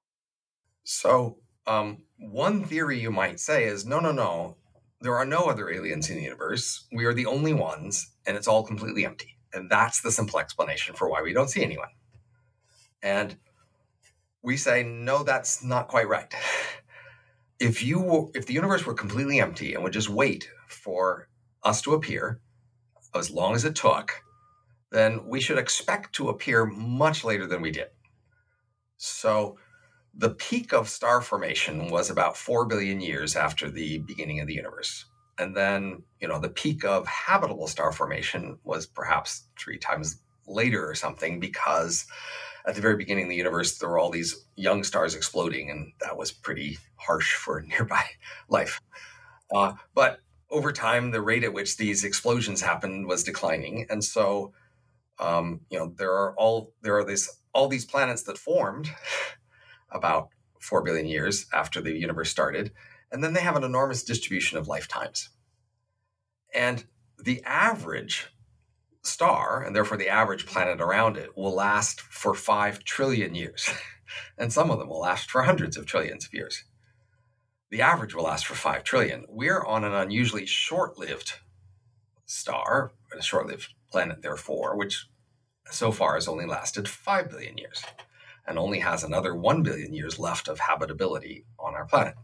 [0.84, 4.58] So um, one theory you might say is no, no, no.
[5.02, 6.88] There are no other aliens in the universe.
[6.92, 9.38] We are the only ones, and it's all completely empty.
[9.54, 11.90] And that's the simple explanation for why we don't see anyone.
[13.02, 13.38] And
[14.42, 16.34] we say, no, that's not quite right.
[17.60, 21.30] If you if the universe were completely empty and would just wait for
[21.66, 22.40] us to appear,
[23.14, 24.12] as long as it took,
[24.92, 27.88] then we should expect to appear much later than we did.
[28.98, 29.58] So
[30.14, 34.54] the peak of star formation was about 4 billion years after the beginning of the
[34.54, 35.06] universe.
[35.38, 40.88] And then, you know, the peak of habitable star formation was perhaps three times later
[40.88, 42.06] or something because
[42.66, 45.92] at the very beginning of the universe, there were all these young stars exploding, and
[46.00, 48.04] that was pretty harsh for nearby
[48.48, 48.80] life.
[49.54, 54.54] Uh, but over time, the rate at which these explosions happened was declining, and so
[55.20, 58.90] um, you know there are all there are these all these planets that formed
[59.92, 60.30] about
[60.60, 62.72] four billion years after the universe started,
[63.12, 65.30] and then they have an enormous distribution of lifetimes,
[66.54, 66.86] and
[67.24, 68.28] the average
[69.02, 73.70] star, and therefore the average planet around it, will last for 5 trillion years.
[74.38, 76.64] and some of them will last for hundreds of trillions of years.
[77.76, 79.26] The average will last for 5 trillion.
[79.28, 81.40] We're on an unusually short lived
[82.26, 85.08] star, a short lived planet, therefore, which
[85.70, 87.84] so far has only lasted 5 billion years
[88.48, 92.16] and only has another 1 billion years left of habitability on our planet.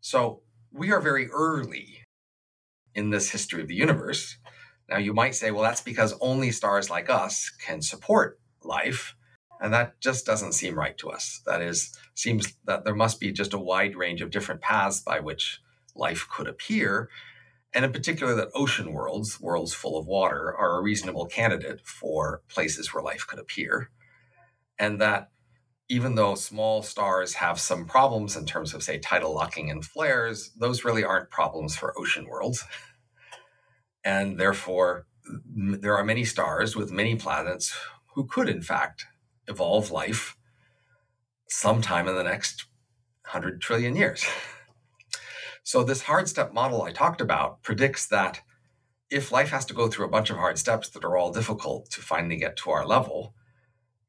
[0.00, 0.42] So
[0.72, 2.02] we are very early
[2.92, 4.36] in this history of the universe
[4.88, 9.14] now, you might say, well, that's because only stars like us can support life.
[9.60, 11.40] And that just doesn't seem right to us.
[11.46, 15.20] That is, seems that there must be just a wide range of different paths by
[15.20, 15.60] which
[15.94, 17.08] life could appear.
[17.72, 22.42] And in particular, that ocean worlds, worlds full of water, are a reasonable candidate for
[22.48, 23.90] places where life could appear.
[24.78, 25.30] And that
[25.88, 30.50] even though small stars have some problems in terms of, say, tidal locking and flares,
[30.58, 32.64] those really aren't problems for ocean worlds.
[34.04, 35.06] And therefore,
[35.54, 37.74] there are many stars with many planets
[38.14, 39.06] who could, in fact,
[39.48, 40.36] evolve life
[41.48, 42.66] sometime in the next
[43.22, 44.24] 100 trillion years.
[45.62, 48.42] So, this hard step model I talked about predicts that
[49.10, 51.90] if life has to go through a bunch of hard steps that are all difficult
[51.90, 53.34] to finally get to our level,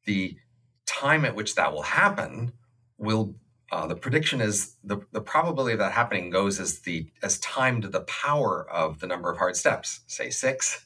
[0.05, 0.37] the
[0.85, 2.51] time at which that will happen
[2.97, 3.35] will
[3.71, 7.81] uh, the prediction is the, the probability of that happening goes as the as time
[7.81, 10.85] to the power of the number of hard steps, say six.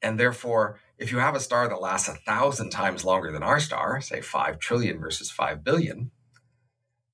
[0.00, 3.60] And therefore, if you have a star that lasts a thousand times longer than our
[3.60, 6.10] star, say five trillion versus five billion,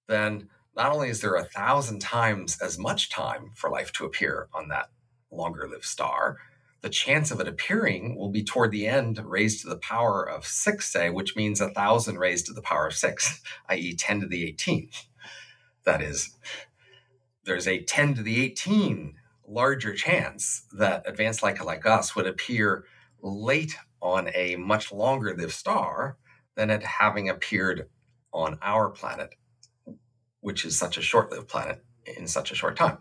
[0.08, 4.48] then not only is there a thousand times as much time for life to appear
[4.54, 4.90] on that
[5.30, 6.38] longer lived star,
[6.80, 10.46] the chance of it appearing will be toward the end raised to the power of
[10.46, 14.26] six, say, which means a thousand raised to the power of six, i.e., 10 to
[14.26, 14.90] the 18.
[15.84, 16.36] That is,
[17.44, 19.14] there's a 10 to the 18
[19.46, 22.84] larger chance that advanced light like us would appear
[23.24, 26.18] late on a much longer lived star
[26.56, 27.88] than it having appeared
[28.32, 29.34] on our planet,
[30.40, 31.82] which is such a short lived planet
[32.16, 32.98] in such a short time.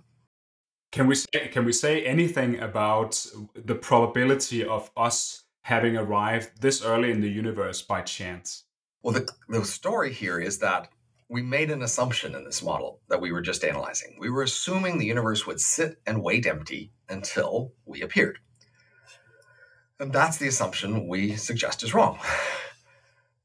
[0.91, 6.83] Can we say, can we say anything about the probability of us having arrived this
[6.83, 8.63] early in the universe by chance?
[9.01, 10.89] Well, the, the story here is that
[11.29, 14.15] we made an assumption in this model that we were just analyzing.
[14.19, 18.37] We were assuming the universe would sit and wait empty until we appeared.
[20.03, 22.19] And that's the assumption we suggest is wrong.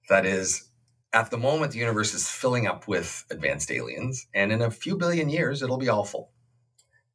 [0.09, 0.68] That is,
[1.12, 4.97] at the moment, the universe is filling up with advanced aliens, and in a few
[4.97, 6.33] billion years, it'll be all full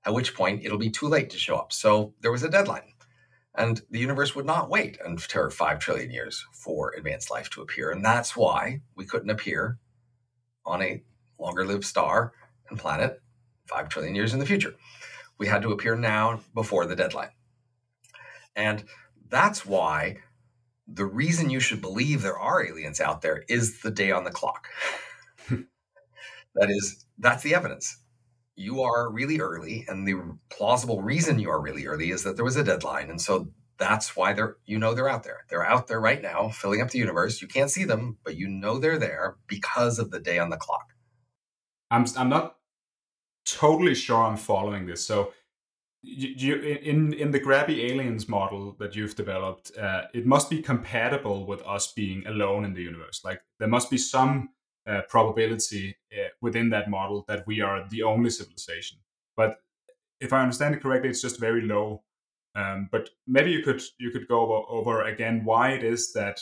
[0.06, 1.74] at which point it'll be too late to show up.
[1.74, 2.94] So there was a deadline.
[3.56, 7.92] And the universe would not wait until 5 trillion years for advanced life to appear.
[7.92, 9.78] And that's why we couldn't appear
[10.66, 11.04] on a
[11.38, 12.32] longer lived star
[12.70, 13.22] and planet
[13.68, 14.76] 5 trillion years in the future.
[15.38, 17.32] We had to appear now before the deadline.
[18.56, 18.86] And
[19.34, 20.18] that's why
[20.88, 24.30] the reason you should believe there are aliens out there is the day on the
[24.30, 24.68] clock.
[25.50, 28.00] that is, that's the evidence.
[28.56, 32.46] You are really early and the plausible reason you are really early is that there
[32.46, 33.48] was a deadline and so
[33.80, 35.46] that's why they're you know they're out there.
[35.50, 37.42] They're out there right now filling up the universe.
[37.42, 40.58] You can't see them but you know they're there because of the day on the
[40.58, 40.94] clock.
[41.90, 42.58] I'm i'm not
[43.46, 45.04] totally sure i'm following this.
[45.04, 45.34] So
[46.06, 51.46] you, in in the grabby aliens model that you've developed uh, it must be compatible
[51.46, 54.50] with us being alone in the universe like there must be some
[54.86, 58.98] uh, probability uh, within that model that we are the only civilization.
[59.36, 59.58] But
[60.20, 62.04] if I understand it correctly, it's just very low.
[62.56, 66.40] Um, but maybe you could you could go over, over again why it is that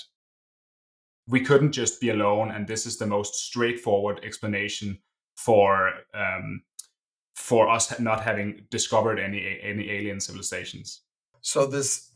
[1.27, 4.99] we couldn't just be alone, and this is the most straightforward explanation
[5.37, 6.63] for um,
[7.33, 11.01] for us not having discovered any any alien civilizations.
[11.41, 12.11] So this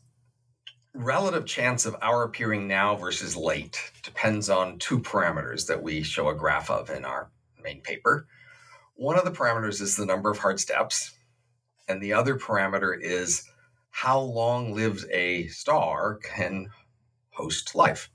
[0.94, 6.28] relative chance of our appearing now versus late depends on two parameters that we show
[6.28, 7.30] a graph of in our
[7.62, 8.26] main paper.
[8.94, 11.12] One of the parameters is the number of hard steps,
[11.86, 13.44] and the other parameter is
[13.90, 16.68] how long lives a star can
[17.30, 18.10] host life.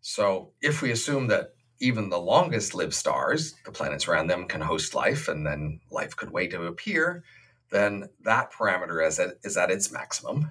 [0.00, 4.60] So, if we assume that even the longest lived stars, the planets around them can
[4.60, 7.22] host life, and then life could wait to appear,
[7.70, 10.50] then that parameter is at, is at its maximum.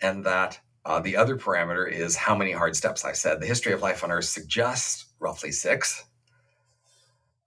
[0.00, 3.04] And that uh, the other parameter is how many hard steps.
[3.04, 6.04] I said the history of life on Earth suggests roughly six.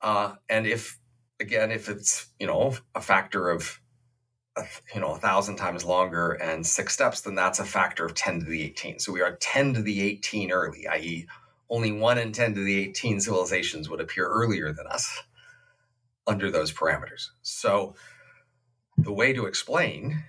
[0.02, 1.00] Uh, and if,
[1.40, 3.80] again, if it's, you know, a factor of,
[4.94, 8.42] you know, a thousand times longer and six steps, then that's a factor of 10
[8.42, 9.00] to the 18.
[9.00, 11.28] So we are 10 to the 18 early, i.e.,
[11.72, 15.24] only one in 10 to the 18 civilizations would appear earlier than us
[16.28, 17.30] under those parameters.
[17.42, 17.96] So
[18.98, 20.24] the way to explain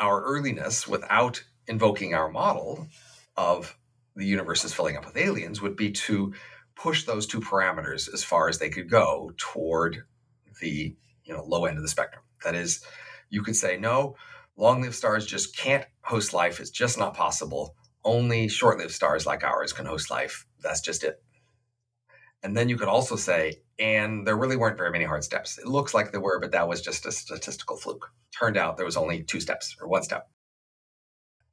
[0.00, 2.88] our earliness without invoking our model
[3.36, 3.78] of
[4.16, 6.34] the universe is filling up with aliens would be to
[6.74, 10.02] push those two parameters as far as they could go toward
[10.60, 12.24] the you know low end of the spectrum.
[12.44, 12.84] That is,
[13.30, 14.16] you could say no,
[14.56, 16.58] long-lived stars just can't host life.
[16.58, 20.46] It's just not possible only short lived stars like ours can host life.
[20.60, 21.22] That's just it.
[22.42, 25.58] And then you could also say, and there really weren't very many hard steps.
[25.58, 28.10] It looks like there were, but that was just a statistical fluke.
[28.36, 30.28] Turned out there was only two steps or one step.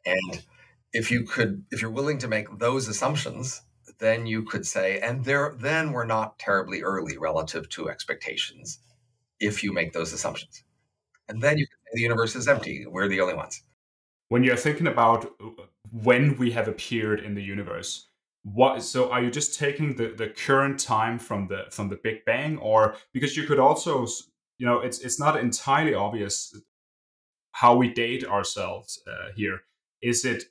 [0.05, 0.43] And
[0.91, 3.62] if you could, if you're willing to make those assumptions,
[3.99, 8.79] then you could say, and there, then we're not terribly early relative to expectations
[9.39, 10.63] if you make those assumptions.
[11.27, 12.85] And then you say the universe is empty.
[12.88, 13.62] We're the only ones
[14.30, 18.10] when you're thinking about uh, when we have appeared in the universe
[18.44, 22.26] what so are you just taking the, the current time from the from the big
[22.26, 22.58] bang?
[22.58, 24.06] Or because you could also
[24.58, 26.56] you know it's it's not entirely obvious
[27.52, 29.62] how we date ourselves uh, here.
[30.02, 30.44] Is it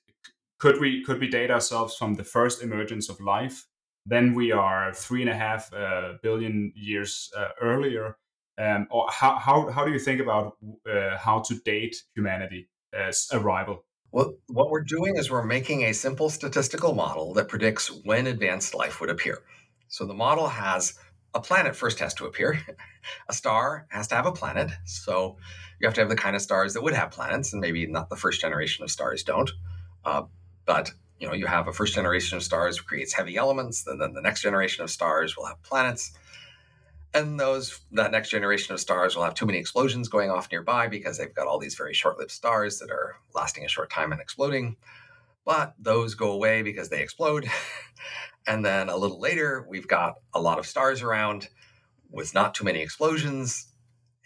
[0.59, 3.67] could we could we date ourselves from the first emergence of life?
[4.05, 8.17] Then we are three and a half uh, billion years uh, earlier.
[8.59, 10.57] Um, or how, how, how do you think about
[10.91, 13.85] uh, how to date humanity as arrival.
[14.11, 18.75] Well, what we're doing is we're making a simple statistical model that predicts when advanced
[18.75, 19.43] life would appear.
[19.89, 20.95] So the model has
[21.35, 22.61] a planet first has to appear.
[23.29, 24.71] a star has to have a planet.
[24.87, 25.37] So
[25.79, 28.09] you have to have the kind of stars that would have planets, and maybe not
[28.09, 29.51] the first generation of stars don't.
[30.05, 30.23] Uh,
[30.65, 34.15] but you know, you have a first generation of stars creates heavy elements, and then
[34.15, 36.13] the next generation of stars will have planets
[37.15, 40.89] and those that next generation of stars will have too many explosions going off nearby
[40.89, 44.21] because they've got all these very short-lived stars that are lasting a short time and
[44.21, 44.77] exploding.
[45.45, 47.49] But those go away because they explode.
[48.49, 51.49] And then a little later we've got a lot of stars around
[52.11, 53.67] with not too many explosions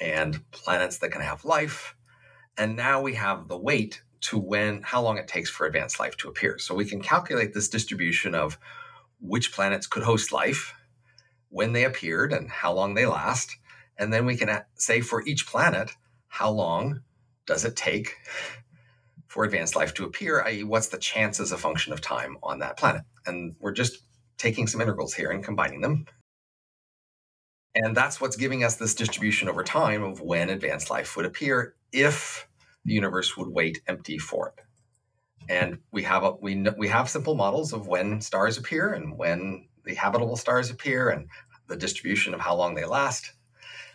[0.00, 1.96] and planets that can have life.
[2.56, 6.16] And now we have the weight to when how long it takes for advanced life
[6.18, 6.56] to appear.
[6.58, 8.58] So we can calculate this distribution of
[9.20, 10.72] which planets could host life
[11.52, 13.56] when they appeared and how long they last.
[13.98, 15.94] And then we can say for each planet,
[16.28, 17.02] how long
[17.46, 18.16] does it take
[19.28, 22.58] for advanced life to appear, i.e., what's the chance as a function of time on
[22.60, 23.02] that planet?
[23.26, 23.98] And we're just
[24.38, 26.06] taking some integrals here and combining them.
[27.74, 31.74] And that's what's giving us this distribution over time of when advanced life would appear
[31.92, 32.48] if
[32.84, 34.64] the universe would wait empty for it.
[35.48, 39.68] And we have a, we we have simple models of when stars appear and when
[39.84, 41.28] the habitable stars appear and
[41.68, 43.32] the distribution of how long they last.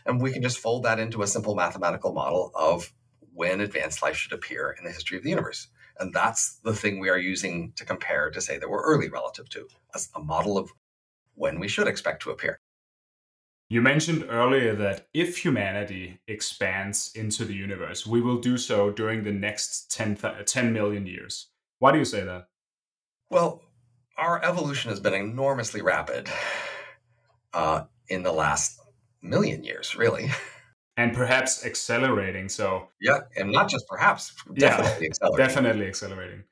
[0.05, 2.91] And we can just fold that into a simple mathematical model of
[3.33, 5.67] when advanced life should appear in the history of the universe.
[5.99, 9.49] And that's the thing we are using to compare to say that we're early relative
[9.49, 9.67] to
[10.15, 10.71] a model of
[11.35, 12.59] when we should expect to appear.
[13.69, 19.23] You mentioned earlier that if humanity expands into the universe, we will do so during
[19.23, 21.47] the next 10, 10 million years.
[21.79, 22.47] Why do you say that?
[23.29, 23.61] Well,
[24.17, 26.29] our evolution has been enormously rapid
[27.53, 28.79] uh, in the last
[29.21, 30.31] million years, really.
[30.95, 32.49] And perhaps accelerating.
[32.49, 35.47] So yeah, and not just perhaps, definitely yeah, accelerating.
[35.47, 36.43] Definitely accelerating.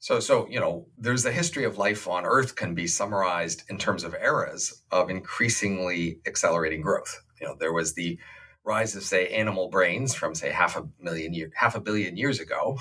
[0.00, 3.78] So, so you know, there's a history of life on Earth can be summarized in
[3.78, 7.22] terms of eras of increasingly accelerating growth.
[7.40, 8.18] You know, there was the
[8.64, 12.40] rise of say animal brains from say half a million year, half a billion years
[12.40, 12.78] ago,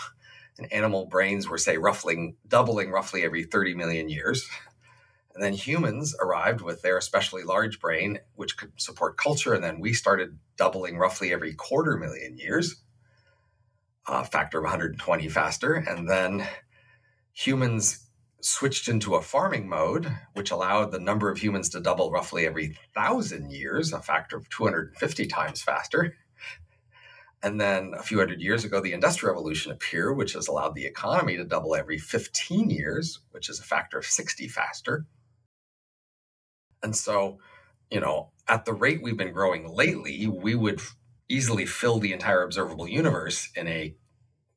[0.58, 4.48] and animal brains were say roughly doubling roughly every 30 million years.
[5.34, 9.54] And then humans arrived with their especially large brain, which could support culture.
[9.54, 12.84] And then we started doubling roughly every quarter million years,
[14.08, 15.74] a factor of 120 faster.
[15.74, 16.48] And then
[17.34, 18.08] humans
[18.42, 22.78] switched into a farming mode, which allowed the number of humans to double roughly every
[22.94, 26.16] thousand years, a factor of 250 times faster.
[27.44, 30.86] And then a few hundred years ago, the Industrial Revolution appeared, which has allowed the
[30.86, 35.06] economy to double every 15 years, which is a factor of 60 faster.
[36.82, 37.40] And so,
[37.92, 40.82] you know, at the rate we've been growing lately, we would
[41.28, 43.94] easily fill the entire observable universe in a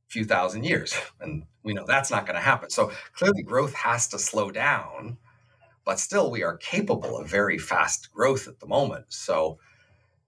[0.08, 0.94] few thousand years.
[1.20, 2.70] And we know that's not going to happen.
[2.70, 5.18] So clearly, growth has to slow down
[5.86, 9.06] but still we are capable of very fast growth at the moment.
[9.08, 9.58] So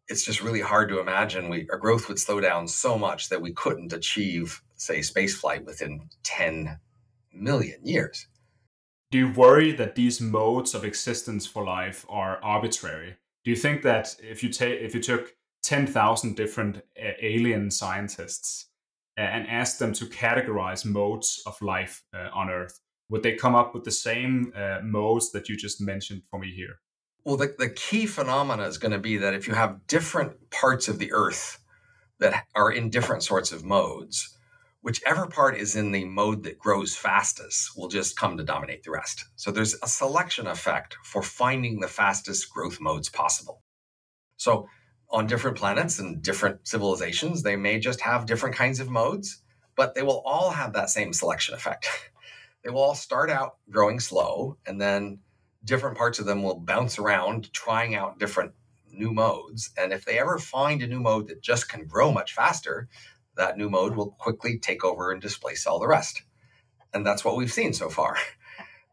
[0.08, 3.42] it's just really hard to imagine we our growth would slow down so much that
[3.42, 6.78] we couldn't achieve, say, spaceflight within 10
[7.32, 8.26] million years.
[9.10, 13.16] Do you worry that these modes of existence for life are arbitrary?
[13.44, 18.66] Do you think that if you take if you took 10,000 different uh, alien scientists
[19.18, 22.80] uh, and asked them to categorize modes of life uh, on Earth,
[23.10, 26.50] would they come up with the same uh, modes that you just mentioned for me
[26.54, 26.78] here?
[27.28, 30.88] Well, the, the key phenomena is going to be that if you have different parts
[30.88, 31.58] of the Earth
[32.20, 34.34] that are in different sorts of modes,
[34.80, 38.92] whichever part is in the mode that grows fastest will just come to dominate the
[38.92, 39.26] rest.
[39.36, 43.62] So there's a selection effect for finding the fastest growth modes possible.
[44.38, 44.66] So
[45.10, 49.42] on different planets and different civilizations, they may just have different kinds of modes,
[49.76, 51.90] but they will all have that same selection effect.
[52.64, 55.18] they will all start out growing slow, and then
[55.64, 58.52] different parts of them will bounce around trying out different
[58.92, 59.70] new modes.
[59.76, 62.88] And if they ever find a new mode that just can grow much faster,
[63.36, 66.22] that new mode will quickly take over and displace all the rest.
[66.92, 68.16] And that's what we've seen so far.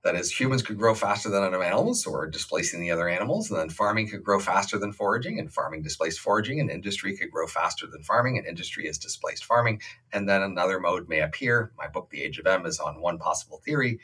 [0.05, 3.49] That is, humans could grow faster than other animals, we're displacing the other animals.
[3.49, 7.31] And then farming could grow faster than foraging, and farming displaced foraging, and industry could
[7.31, 9.81] grow faster than farming, and industry has displaced farming.
[10.13, 11.71] And then another mode may appear.
[11.75, 13.99] My book, The Age of M, is on one possible theory.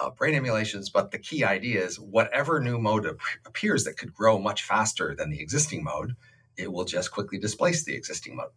[0.00, 4.14] Uh, brain emulations, but the key idea is whatever new mode ap- appears that could
[4.14, 6.16] grow much faster than the existing mode,
[6.56, 8.48] it will just quickly displace the existing mode.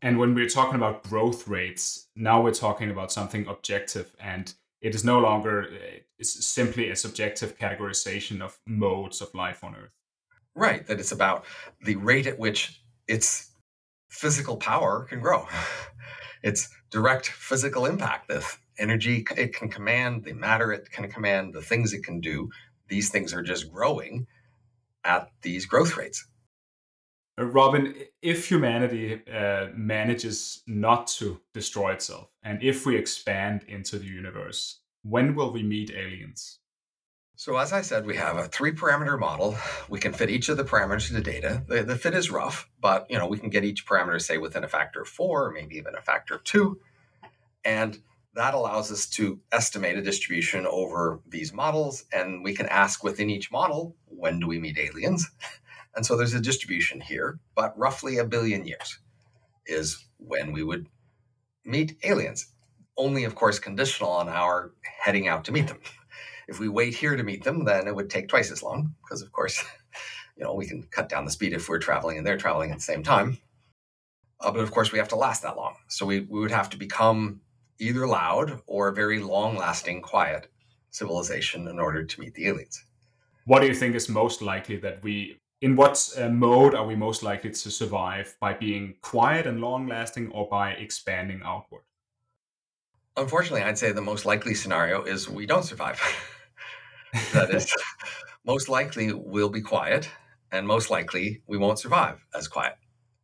[0.00, 4.94] And when we're talking about growth rates, now we're talking about something objective and it
[4.94, 9.92] is no longer uh, it's simply a subjective categorization of modes of life on earth
[10.54, 11.44] right that it's about
[11.84, 13.50] the rate at which its
[14.08, 15.46] physical power can grow
[16.42, 18.40] its direct physical impact the
[18.78, 22.48] energy it can command the matter it can command the things it can do
[22.88, 24.26] these things are just growing
[25.04, 26.26] at these growth rates
[27.38, 33.98] uh, Robin, if humanity uh, manages not to destroy itself, and if we expand into
[33.98, 36.58] the universe, when will we meet aliens?
[37.36, 39.56] So, as I said, we have a three parameter model.
[39.88, 41.62] We can fit each of the parameters to the data.
[41.68, 44.64] The, the fit is rough, but you know we can get each parameter, say, within
[44.64, 46.80] a factor of four, maybe even a factor of two.
[47.64, 48.00] And
[48.38, 52.04] that allows us to estimate a distribution over these models.
[52.12, 55.28] And we can ask within each model, when do we meet aliens?
[55.96, 59.00] And so there's a distribution here, but roughly a billion years
[59.66, 60.86] is when we would
[61.64, 62.46] meet aliens.
[62.96, 65.80] Only, of course, conditional on our heading out to meet them.
[66.46, 69.22] If we wait here to meet them, then it would take twice as long because,
[69.22, 69.62] of course,
[70.36, 72.76] you know, we can cut down the speed if we're traveling and they're traveling at
[72.76, 73.38] the same time.
[74.40, 75.74] Uh, but of course, we have to last that long.
[75.88, 77.40] So we, we would have to become
[77.78, 80.50] either loud or very long lasting, quiet
[80.90, 82.84] civilization in order to meet the aliens.
[83.44, 86.94] What do you think is most likely that we in what uh, mode are we
[86.94, 91.82] most likely to survive by being quiet and long lasting or by expanding outward?
[93.16, 96.00] Unfortunately, I'd say the most likely scenario is we don't survive.
[97.32, 97.74] that is,
[98.46, 100.08] most likely we'll be quiet,
[100.52, 102.76] and most likely we won't survive as quiet.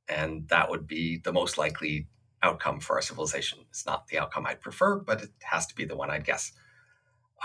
[0.08, 2.08] And that would be the most likely
[2.44, 3.58] outcome for our civilization.
[3.70, 6.52] It's not the outcome I'd prefer, but it has to be the one I'd guess.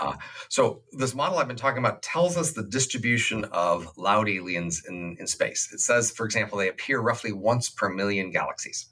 [0.00, 0.16] Uh,
[0.48, 5.16] so this model I've been talking about tells us the distribution of loud aliens in,
[5.18, 5.70] in space.
[5.72, 8.86] It says, for example, they appear roughly once per million galaxies,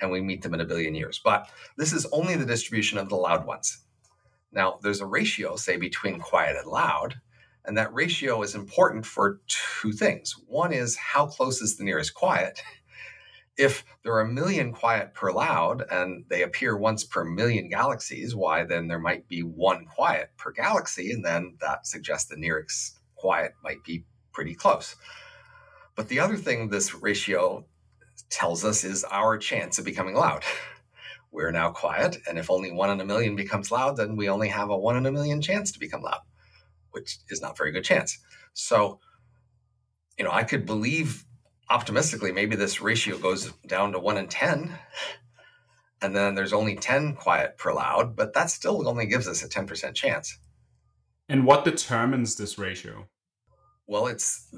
[0.00, 1.20] and we meet them in a billion years.
[1.22, 3.84] But this is only the distribution of the loud ones.
[4.52, 7.20] Now, there's a ratio, say, between quiet and loud,
[7.66, 10.34] and that ratio is important for two things.
[10.46, 12.62] One is how close is the nearest quiet,
[13.58, 18.34] if there are a million quiet per loud and they appear once per million galaxies,
[18.34, 23.00] why then there might be one quiet per galaxy, and then that suggests the nearest
[23.16, 24.94] quiet might be pretty close.
[25.96, 27.66] But the other thing this ratio
[28.30, 30.44] tells us is our chance of becoming loud.
[31.32, 34.48] We're now quiet, and if only one in a million becomes loud, then we only
[34.48, 36.20] have a one in a million chance to become loud,
[36.92, 38.18] which is not very good chance.
[38.54, 39.00] So,
[40.16, 41.24] you know, I could believe
[41.70, 44.72] optimistically, maybe this ratio goes down to one in 10.
[46.00, 49.48] And then there's only 10 quiet per loud, but that still only gives us a
[49.48, 50.38] 10% chance.
[51.28, 53.08] And what determines this ratio?
[53.86, 54.54] Well, it's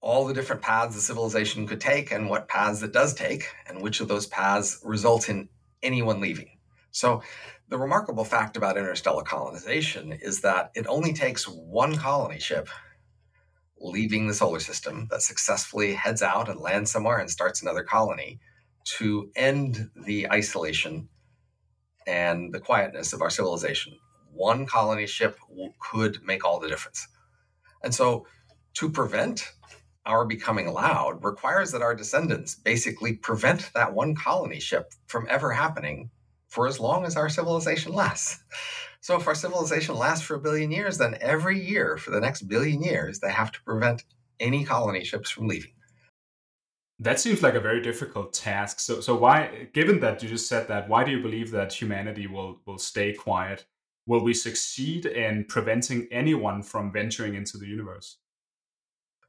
[0.00, 3.82] all the different paths the civilization could take and what paths it does take, and
[3.82, 5.48] which of those paths result in
[5.82, 6.58] anyone leaving.
[6.92, 7.22] So,
[7.68, 12.68] the remarkable fact about interstellar colonization is that it only takes one colony ship
[13.82, 18.40] leaving the solar system that successfully heads out and lands somewhere and starts another colony
[18.84, 21.08] to end the isolation
[22.06, 23.94] and the quietness of our civilization.
[24.32, 25.38] one colony ship
[25.80, 27.08] could make all the difference.
[27.84, 28.26] And so
[28.74, 29.52] to prevent
[30.06, 35.52] our becoming loud requires that our descendants basically prevent that one colony ship from ever
[35.52, 36.10] happening
[36.48, 38.42] for as long as our civilization lasts.
[39.02, 42.42] So if our civilization lasts for a billion years, then every year for the next
[42.42, 44.04] billion years, they have to prevent
[44.38, 45.72] any colony ships from leaving.
[47.00, 48.78] That seems like a very difficult task.
[48.78, 52.28] So, so why, given that you just said that, why do you believe that humanity
[52.28, 53.66] will will stay quiet?
[54.06, 58.18] Will we succeed in preventing anyone from venturing into the universe?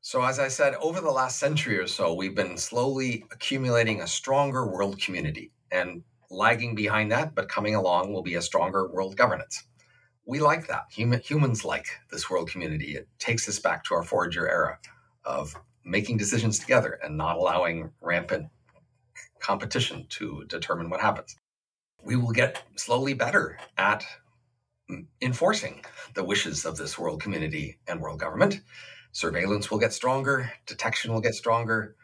[0.01, 4.07] So, as I said, over the last century or so, we've been slowly accumulating a
[4.07, 5.51] stronger world community.
[5.71, 6.03] And
[6.33, 9.63] lagging behind that, but coming along, will be a stronger world governance.
[10.25, 10.85] We like that.
[10.91, 12.95] Human, humans like this world community.
[12.95, 14.79] It takes us back to our forager era
[15.25, 15.55] of
[15.85, 18.47] making decisions together and not allowing rampant
[19.39, 21.35] competition to determine what happens.
[22.03, 24.05] We will get slowly better at
[25.21, 28.61] enforcing the wishes of this world community and world government.
[29.11, 31.95] Surveillance will get stronger, detection will get stronger,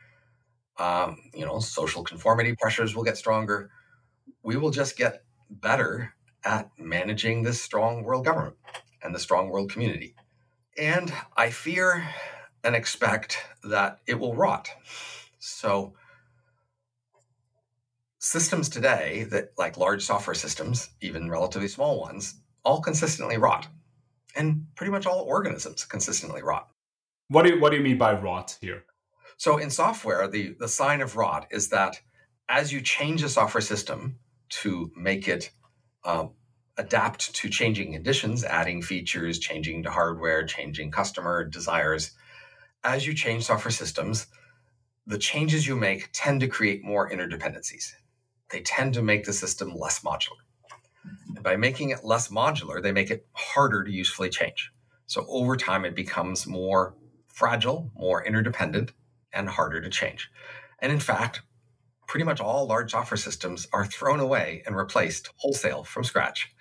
[0.77, 3.69] um, you know, social conformity pressures will get stronger.
[4.43, 6.13] We will just get better
[6.43, 8.55] at managing this strong world government
[9.01, 10.15] and the strong world community.
[10.77, 12.07] And I fear
[12.63, 14.69] and expect that it will rot.
[15.39, 15.93] So,
[18.19, 23.67] systems today that, like large software systems, even relatively small ones, all consistently rot.
[24.35, 26.69] And pretty much all organisms consistently rot.
[27.29, 28.83] What do you, what do you mean by rot here?
[29.37, 31.99] So, in software, the, the sign of rot is that
[32.47, 34.17] as you change a software system
[34.49, 35.51] to make it
[36.03, 36.31] um,
[36.77, 42.11] adapt to changing conditions, adding features, changing to hardware, changing customer desires,
[42.83, 44.27] as you change software systems,
[45.05, 47.91] the changes you make tend to create more interdependencies.
[48.49, 50.39] They tend to make the system less modular.
[51.35, 54.71] And by making it less modular, they make it harder to usefully change.
[55.07, 56.95] So over time, it becomes more
[57.27, 58.91] fragile, more interdependent,
[59.33, 60.31] and harder to change.
[60.79, 61.41] And in fact,
[62.09, 66.51] pretty much all large software systems are thrown away and replaced wholesale from scratch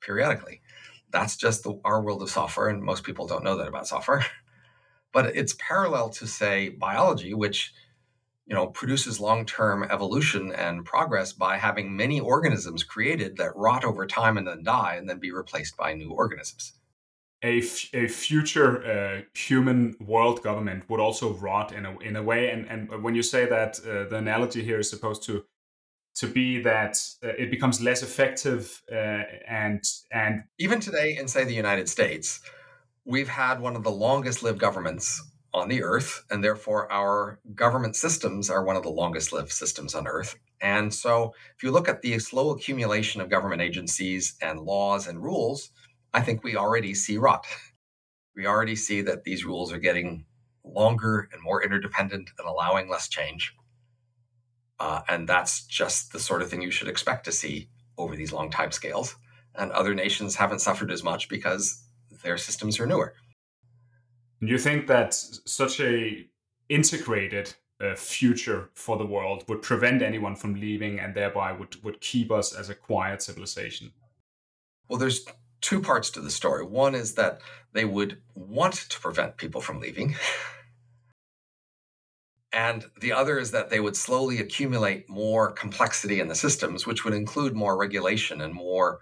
[0.00, 0.62] periodically.
[1.10, 4.24] That's just the, our world of software, and most people don't know that about software.
[5.12, 7.74] but it's parallel to say biology which
[8.46, 14.06] you know produces long-term evolution and progress by having many organisms created that rot over
[14.06, 16.74] time and then die and then be replaced by new organisms
[17.42, 22.22] a, f- a future uh, human world government would also rot in a, in a
[22.22, 25.44] way and, and when you say that uh, the analogy here is supposed to
[26.14, 29.82] to be that uh, it becomes less effective uh, and
[30.12, 32.40] and even today in say the united states
[33.04, 35.22] we've had one of the longest lived governments
[35.54, 39.94] on the earth, and therefore our government systems are one of the longest lived systems
[39.94, 40.36] on earth.
[40.60, 45.22] And so, if you look at the slow accumulation of government agencies and laws and
[45.22, 45.70] rules,
[46.14, 47.46] I think we already see rot.
[48.34, 50.24] We already see that these rules are getting
[50.64, 53.54] longer and more interdependent and allowing less change.
[54.80, 58.32] Uh, and that's just the sort of thing you should expect to see over these
[58.32, 59.16] long time scales.
[59.54, 61.84] And other nations haven't suffered as much because
[62.22, 63.14] their systems are newer.
[64.40, 66.26] Do you think that such a
[66.68, 72.00] integrated uh, future for the world would prevent anyone from leaving and thereby would, would
[72.00, 73.92] keep us as a quiet civilization?
[74.88, 75.24] Well, there's
[75.62, 76.64] two parts to the story.
[76.64, 77.40] One is that
[77.72, 80.16] they would want to prevent people from leaving.
[82.52, 87.02] And the other is that they would slowly accumulate more complexity in the systems, which
[87.02, 89.00] would include more regulation and more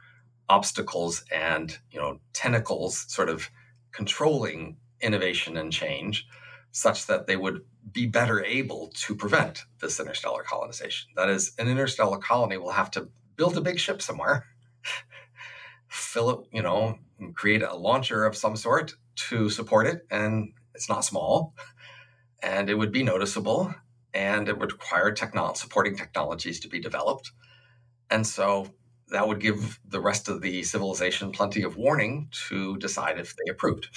[0.50, 3.48] obstacles and you know tentacles sort of
[3.92, 6.26] controlling innovation and change
[6.72, 7.60] such that they would
[7.92, 12.90] be better able to prevent this interstellar colonization that is an interstellar colony will have
[12.90, 14.44] to build a big ship somewhere
[15.90, 16.98] fill it you know
[17.34, 21.54] create a launcher of some sort to support it and it's not small
[22.42, 23.74] and it would be noticeable
[24.14, 27.32] and it would require technol- supporting technologies to be developed
[28.10, 28.66] and so
[29.10, 33.50] that would give the rest of the civilization plenty of warning to decide if they
[33.50, 33.88] approved.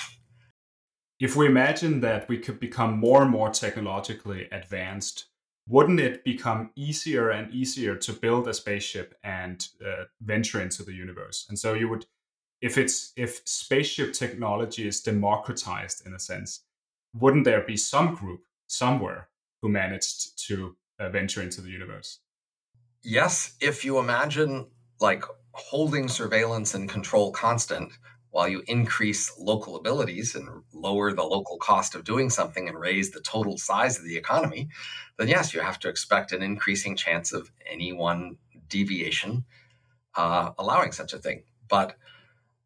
[1.20, 5.26] If we imagine that we could become more and more technologically advanced,
[5.68, 10.94] wouldn't it become easier and easier to build a spaceship and uh, venture into the
[10.94, 11.46] universe?
[11.50, 12.06] And so you would,
[12.62, 16.62] if it's if spaceship technology is democratized in a sense,
[17.14, 19.30] wouldn't there be some group somewhere
[19.62, 22.20] who managed to uh, venture into the universe?
[23.04, 24.68] Yes, if you imagine
[25.00, 27.92] like holding surveillance and control constant
[28.34, 33.12] while you increase local abilities and lower the local cost of doing something and raise
[33.12, 34.68] the total size of the economy,
[35.20, 38.36] then yes, you have to expect an increasing chance of any one
[38.68, 39.46] deviation
[40.16, 41.44] uh, allowing such a thing.
[41.70, 41.96] But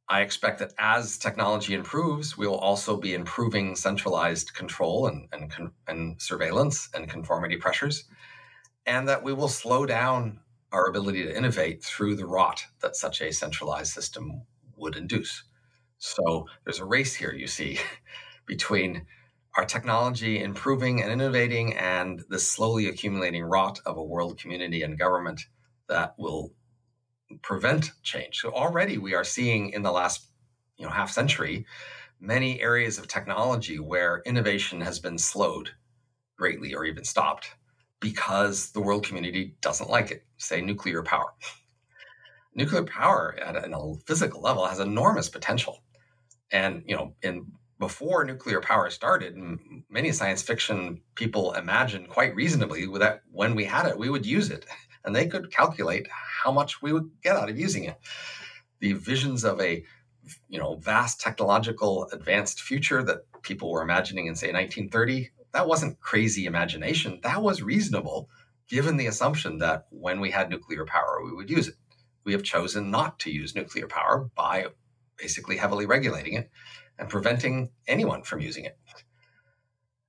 [0.07, 5.71] I expect that as technology improves, we will also be improving centralized control and, and,
[5.85, 8.05] and surveillance and conformity pressures,
[8.85, 10.39] and that we will slow down
[10.71, 14.43] our ability to innovate through the rot that such a centralized system
[14.77, 15.43] would induce.
[15.99, 17.79] So there's a race here, you see,
[18.45, 19.05] between
[19.55, 24.99] our technology improving and innovating and the slowly accumulating rot of a world community and
[24.99, 25.41] government
[25.89, 26.53] that will
[27.41, 28.39] prevent change.
[28.39, 30.27] So already we are seeing in the last
[30.77, 31.65] you know half century
[32.19, 35.71] many areas of technology where innovation has been slowed
[36.37, 37.55] greatly or even stopped
[37.99, 40.25] because the world community doesn't like it.
[40.37, 41.33] Say nuclear power.
[42.55, 45.83] nuclear power at a physical level has enormous potential.
[46.51, 47.47] And you know, in
[47.79, 49.37] before nuclear power started,
[49.89, 54.49] many science fiction people imagined quite reasonably that when we had it, we would use
[54.49, 54.65] it.
[55.05, 57.97] And they could calculate how much we would get out of using it.
[58.81, 59.85] The visions of a
[60.49, 65.99] you know vast technological advanced future that people were imagining in say 1930 that wasn't
[65.99, 68.29] crazy imagination that was reasonable
[68.67, 71.75] given the assumption that when we had nuclear power we would use it
[72.23, 74.65] we have chosen not to use nuclear power by
[75.17, 76.49] basically heavily regulating it
[76.99, 78.77] and preventing anyone from using it.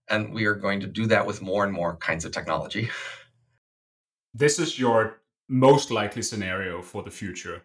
[0.09, 2.89] And we are going to do that with more and more kinds of technology.
[4.35, 7.63] This is your most likely scenario for the future.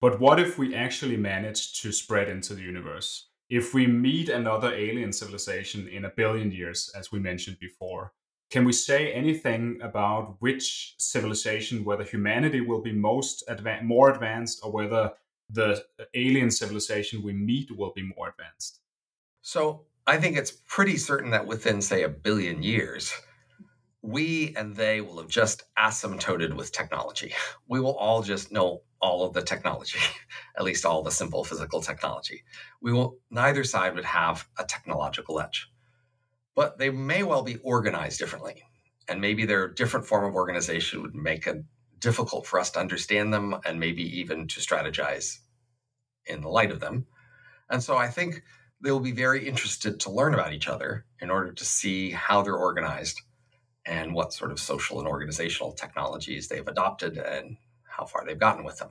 [0.00, 3.28] But what if we actually manage to spread into the universe?
[3.48, 8.12] If we meet another alien civilization in a billion years, as we mentioned before,
[8.50, 14.60] can we say anything about which civilization, whether humanity will be most adva- more advanced
[14.64, 15.12] or whether
[15.52, 15.84] the
[16.14, 18.80] alien civilization we meet will be more advanced?
[19.42, 23.12] So I think it's pretty certain that within, say, a billion years,
[24.02, 27.34] we and they will have just asymptoted with technology.
[27.68, 29.98] We will all just know all of the technology,
[30.56, 32.42] at least all the simple physical technology.
[32.80, 35.70] We will neither side would have a technological edge.
[36.54, 38.62] But they may well be organized differently.
[39.08, 41.64] And maybe their different form of organization would make it
[42.00, 45.38] difficult for us to understand them and maybe even to strategize
[46.26, 47.06] in the light of them.
[47.68, 48.42] And so I think
[48.80, 52.42] they will be very interested to learn about each other in order to see how
[52.42, 53.20] they're organized
[53.86, 58.64] and what sort of social and organizational technologies they've adopted and how far they've gotten
[58.64, 58.90] with them.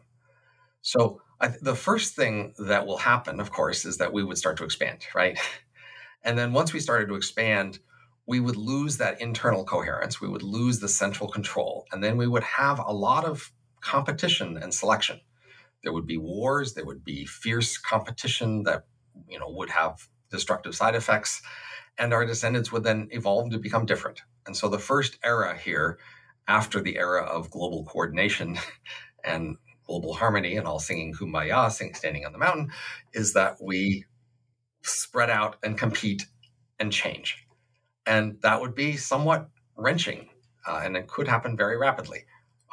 [0.82, 4.57] So th- the first thing that will happen, of course, is that we would start
[4.57, 5.38] to expand, right?
[6.22, 7.80] And then once we started to expand,
[8.30, 12.28] we would lose that internal coherence, we would lose the central control, and then we
[12.28, 13.52] would have a lot of
[13.82, 15.20] competition and selection.
[15.82, 18.86] There would be wars, there would be fierce competition that
[19.28, 21.42] you know would have destructive side effects,
[21.98, 24.22] and our descendants would then evolve to become different.
[24.46, 25.98] And so the first era here,
[26.48, 28.60] after the era of global coordination
[29.24, 29.58] and
[29.88, 32.70] global harmony and all singing kumbaya, sing, standing on the mountain,
[33.12, 34.06] is that we
[34.84, 36.28] spread out and compete
[36.80, 37.49] and change
[38.10, 39.47] and that would be somewhat
[39.78, 40.30] wrenching,
[40.68, 42.26] uh, and it could happen very rapidly.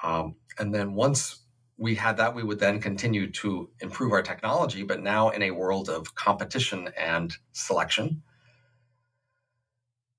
[0.03, 1.43] Um, and then once
[1.76, 5.51] we had that, we would then continue to improve our technology, but now in a
[5.51, 8.22] world of competition and selection.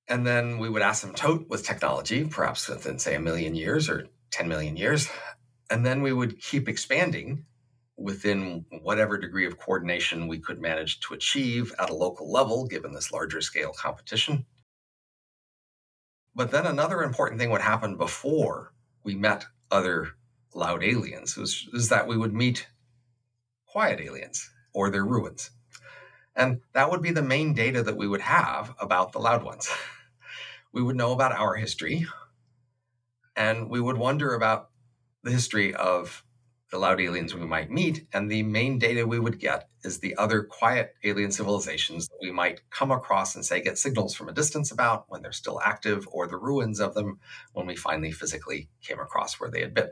[0.08, 4.48] And then we would asymptote with technology, perhaps within, say, a million years or 10
[4.48, 5.10] million years.
[5.72, 7.44] And then we would keep expanding
[7.98, 12.94] within whatever degree of coordination we could manage to achieve at a local level, given
[12.94, 14.46] this larger scale competition.
[16.38, 18.72] But then another important thing would happen before
[19.04, 20.10] we met other
[20.54, 22.68] loud aliens was, is that we would meet
[23.66, 25.50] quiet aliens or their ruins.
[26.36, 29.68] And that would be the main data that we would have about the loud ones.
[30.72, 32.06] we would know about our history,
[33.36, 34.70] and we would wonder about
[35.24, 36.24] the history of
[36.72, 38.08] the loud aliens we might meet.
[38.14, 42.32] And the main data we would get is the other quiet alien civilizations that we
[42.32, 46.08] might come across and say get signals from a distance about when they're still active,
[46.12, 47.20] or the ruins of them
[47.54, 49.90] when we finally physically came across where they had been.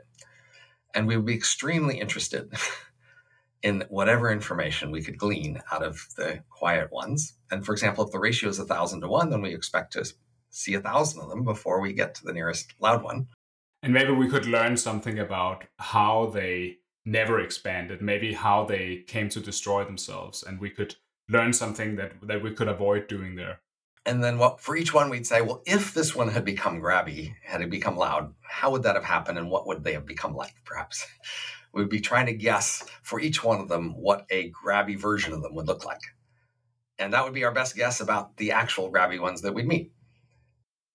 [0.94, 2.52] And we would be extremely interested
[3.62, 7.34] in whatever information we could glean out of the quiet ones.
[7.50, 10.04] And for example, if the ratio is a thousand to one, then we expect to
[10.50, 13.28] see a thousand of them before we get to the nearest loud one
[13.86, 19.28] and maybe we could learn something about how they never expanded maybe how they came
[19.28, 20.96] to destroy themselves and we could
[21.28, 23.60] learn something that that we could avoid doing there.
[24.04, 27.36] And then what for each one we'd say well if this one had become grabby
[27.44, 30.34] had it become loud how would that have happened and what would they have become
[30.34, 31.06] like perhaps?
[31.72, 35.42] We'd be trying to guess for each one of them what a grabby version of
[35.42, 36.00] them would look like.
[36.98, 39.92] And that would be our best guess about the actual grabby ones that we'd meet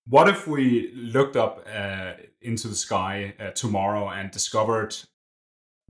[0.07, 4.95] what if we looked up uh, into the sky uh, tomorrow and discovered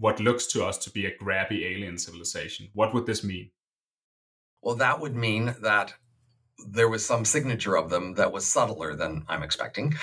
[0.01, 2.69] what looks to us to be a grabby alien civilization.
[2.73, 3.51] What would this mean?
[4.63, 5.93] Well, that would mean that
[6.67, 9.93] there was some signature of them that was subtler than I'm expecting.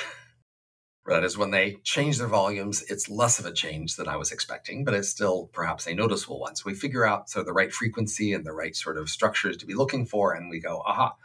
[1.06, 4.30] That is, when they change their volumes, it's less of a change than I was
[4.30, 6.54] expecting, but it's still perhaps a noticeable one.
[6.54, 9.56] So we figure out sort of the right frequency and the right sort of structures
[9.56, 11.16] to be looking for, and we go, aha,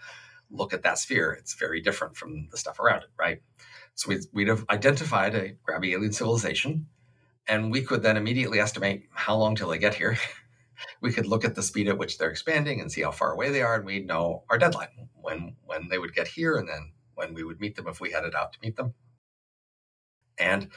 [0.54, 1.32] look at that sphere.
[1.32, 3.42] It's very different from the stuff around it, right?
[3.96, 6.88] So we'd, we'd have identified a grabby alien civilization,
[7.48, 10.18] and we could then immediately estimate how long till they get here.
[11.02, 13.50] we could look at the speed at which they're expanding and see how far away
[13.50, 16.94] they are, and we'd know our deadline when when they would get here, and then
[17.16, 18.94] when we would meet them if we headed out to meet them.
[20.38, 20.70] And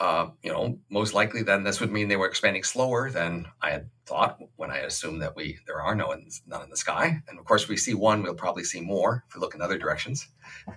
[0.00, 3.70] uh, you know, most likely then this would mean they were expanding slower than I
[3.70, 6.14] had thought when I assumed that we there are no
[6.46, 7.22] none in the sky.
[7.28, 9.78] And of course, we see one, we'll probably see more if we look in other
[9.78, 10.26] directions.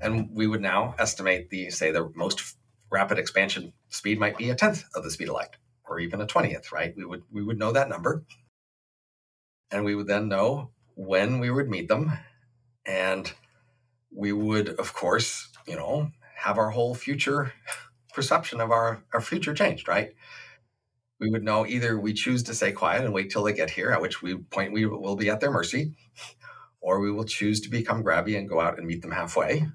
[0.00, 2.56] And we would now estimate the say the most
[2.90, 5.56] rapid expansion speed might be a tenth of the speed of light,
[5.88, 6.72] or even a twentieth.
[6.72, 6.94] Right?
[6.96, 8.24] We would we would know that number,
[9.70, 12.12] and we would then know when we would meet them,
[12.84, 13.32] and
[14.10, 17.52] we would of course you know have our whole future
[18.14, 20.14] perception of our, our future changed, right?
[21.20, 23.90] We would know either we choose to stay quiet and wait till they get here,
[23.90, 25.94] at which we point we will be at their mercy,
[26.80, 29.66] or we will choose to become grabby and go out and meet them halfway.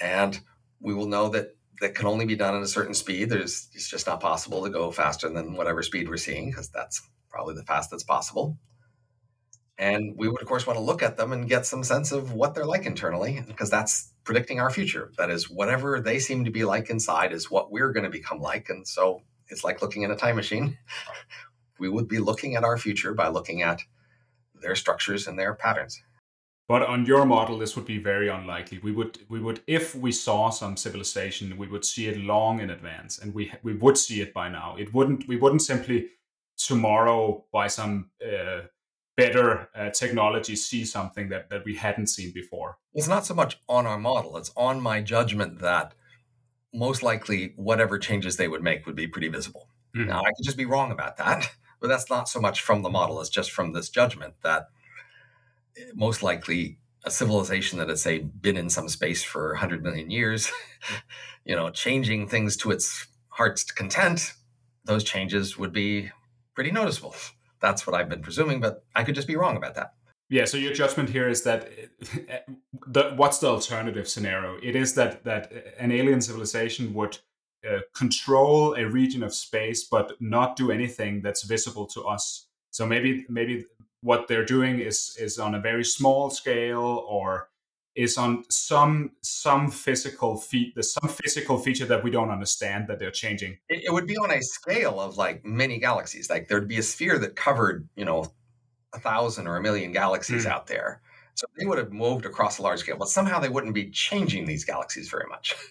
[0.00, 0.40] And
[0.80, 3.30] we will know that that can only be done at a certain speed.
[3.30, 7.00] There's it's just not possible to go faster than whatever speed we're seeing because that's
[7.30, 8.58] probably the fastest possible.
[9.78, 12.32] And we would, of course, want to look at them and get some sense of
[12.34, 15.10] what they're like internally, because that's predicting our future.
[15.18, 18.38] That is, whatever they seem to be like inside is what we're going to become
[18.38, 18.68] like.
[18.68, 20.78] And so it's like looking in a time machine.
[21.80, 23.80] We would be looking at our future by looking at
[24.62, 26.00] their structures and their patterns.
[26.68, 28.78] But on your model, this would be very unlikely.
[28.82, 32.68] We would, we would, if we saw some civilization, we would see it long in
[32.68, 34.76] advance, and we we would see it by now.
[34.78, 36.10] It wouldn't, we wouldn't simply
[36.58, 38.66] tomorrow by some uh,
[39.16, 42.78] better uh, technology see something that, that we hadn't seen before.
[42.94, 45.94] It's not so much on our model, it's on my judgment that
[46.72, 49.68] most likely whatever changes they would make would be pretty visible.
[49.96, 50.08] Mm-hmm.
[50.08, 51.50] Now, I could just be wrong about that,
[51.80, 54.68] but that's not so much from the model, it's just from this judgment that
[55.76, 60.10] eh, most likely a civilization that has, say, been in some space for 100 million
[60.10, 60.50] years,
[61.44, 64.34] you know, changing things to its heart's content,
[64.84, 66.10] those changes would be
[66.54, 67.14] pretty noticeable.
[67.60, 69.94] That's what I've been presuming, but I could just be wrong about that.
[70.28, 70.44] Yeah.
[70.44, 71.68] So your judgment here is that
[72.86, 74.58] the, what's the alternative scenario?
[74.62, 77.18] It is that that an alien civilization would
[77.68, 82.46] uh, control a region of space, but not do anything that's visible to us.
[82.70, 83.66] So maybe maybe
[84.02, 87.48] what they're doing is is on a very small scale, or
[87.96, 92.98] is on some some physical feat there's some physical feature that we don't understand that
[92.98, 93.58] they're changing.
[93.68, 96.30] It, it, would be on a scale of like many galaxies.
[96.30, 98.26] Like there'd be a sphere that covered you know
[98.94, 100.50] a thousand or a million galaxies mm.
[100.50, 101.02] out there.
[101.34, 104.44] So they would have moved across a large scale but somehow they wouldn't be changing
[104.46, 105.54] these galaxies very much.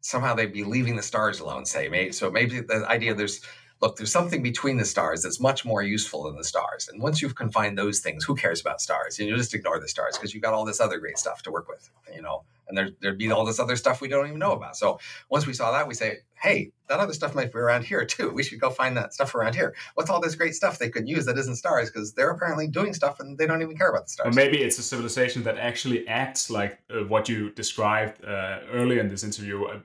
[0.00, 3.40] Somehow they'd be leaving the stars alone say maybe so maybe the idea there's
[3.84, 6.88] look, there's something between the stars that's much more useful than the stars.
[6.88, 9.18] And once you've confined those things, who cares about stars?
[9.18, 11.50] And you just ignore the stars because you've got all this other great stuff to
[11.50, 12.44] work with, you know.
[12.66, 14.74] And there, there'd be all this other stuff we don't even know about.
[14.78, 18.06] So once we saw that, we say, hey, that other stuff might be around here
[18.06, 18.30] too.
[18.30, 19.74] We should go find that stuff around here.
[19.96, 21.90] What's all this great stuff they could use that isn't stars?
[21.90, 24.34] Because they're apparently doing stuff and they don't even care about the stars.
[24.34, 29.00] Or maybe it's a civilization that actually acts like uh, what you described uh, earlier
[29.00, 29.80] in this interview, uh,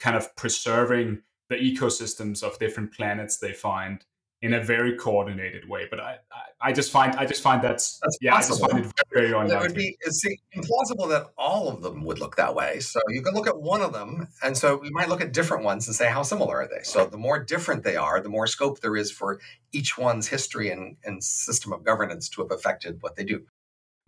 [0.00, 4.04] kind of preserving the ecosystems of different planets they find
[4.42, 5.86] in a very coordinated way.
[5.88, 8.66] But I, I, I just find I just find that's, that's yeah, possible.
[8.66, 9.56] I just find it very, very unlikely.
[9.56, 10.24] It would be it's
[10.54, 12.80] implausible that all of them would look that way.
[12.80, 15.64] So you can look at one of them, and so we might look at different
[15.64, 16.82] ones and say how similar are they.
[16.82, 19.40] So the more different they are, the more scope there is for
[19.72, 23.42] each one's history and, and system of governance to have affected what they do.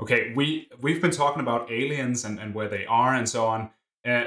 [0.01, 3.71] Okay, we we've been talking about aliens and, and where they are and so on.
[4.07, 4.25] Uh,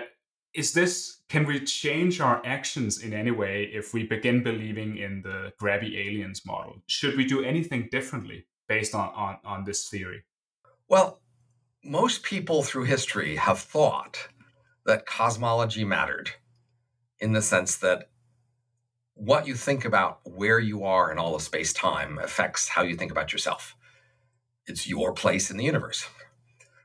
[0.53, 5.21] is this can we change our actions in any way if we begin believing in
[5.21, 6.83] the grabby aliens model?
[6.87, 10.23] Should we do anything differently based on, on, on this theory?
[10.89, 11.21] Well
[11.83, 14.27] most people through history have thought
[14.85, 16.31] that cosmology mattered
[17.19, 18.09] in the sense that
[19.13, 22.95] what you think about where you are in all of space time affects how you
[22.95, 23.75] think about yourself.
[24.67, 26.07] It's your place in the universe.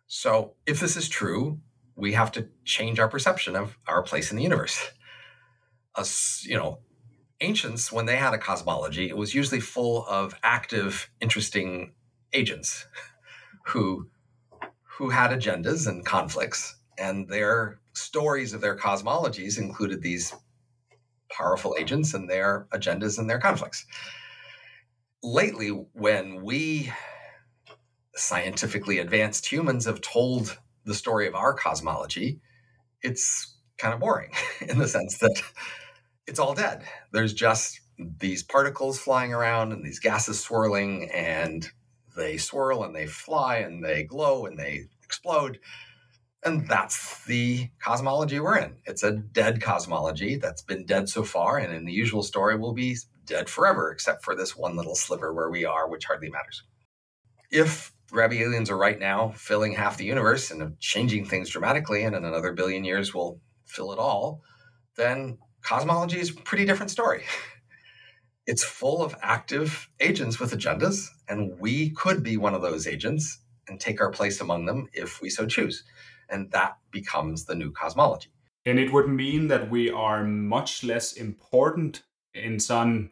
[0.07, 1.61] So if this is true
[1.97, 4.79] we have to change our perception of our place in the universe.
[5.95, 6.81] Us, you know,
[7.41, 11.95] ancients, when they had a cosmology, it was usually full of active, interesting
[12.33, 12.87] agents
[13.67, 14.09] who
[14.99, 20.35] who had agendas and conflicts, and their stories of their cosmologies included these
[21.31, 23.85] powerful agents and their agendas and their conflicts.
[25.23, 26.93] Lately, when we
[28.15, 32.41] scientifically advanced humans have told the story of our cosmology,
[33.03, 34.30] it's kind of boring
[34.61, 35.43] in the sense that
[36.26, 36.84] it's all dead.
[37.12, 41.68] There's just these particles flying around and these gases swirling, and
[42.16, 45.59] they swirl and they fly and they glow and they explode.
[46.45, 48.76] And that's the cosmology we're in.
[48.84, 52.72] It's a dead cosmology that's been dead so far, and in the usual story will
[52.72, 56.62] be dead forever, except for this one little sliver where we are, which hardly matters.
[57.51, 62.15] If grabby aliens are right now filling half the universe and changing things dramatically, and
[62.15, 64.43] in another billion years will fill it all,
[64.97, 67.25] then cosmology is a pretty different story.
[68.49, 73.41] It's full of active agents with agendas, and we could be one of those agents
[73.67, 75.83] and take our place among them if we so choose.
[76.29, 78.31] And that becomes the new cosmology.
[78.65, 82.05] And it would mean that we are much less important
[82.35, 83.11] in some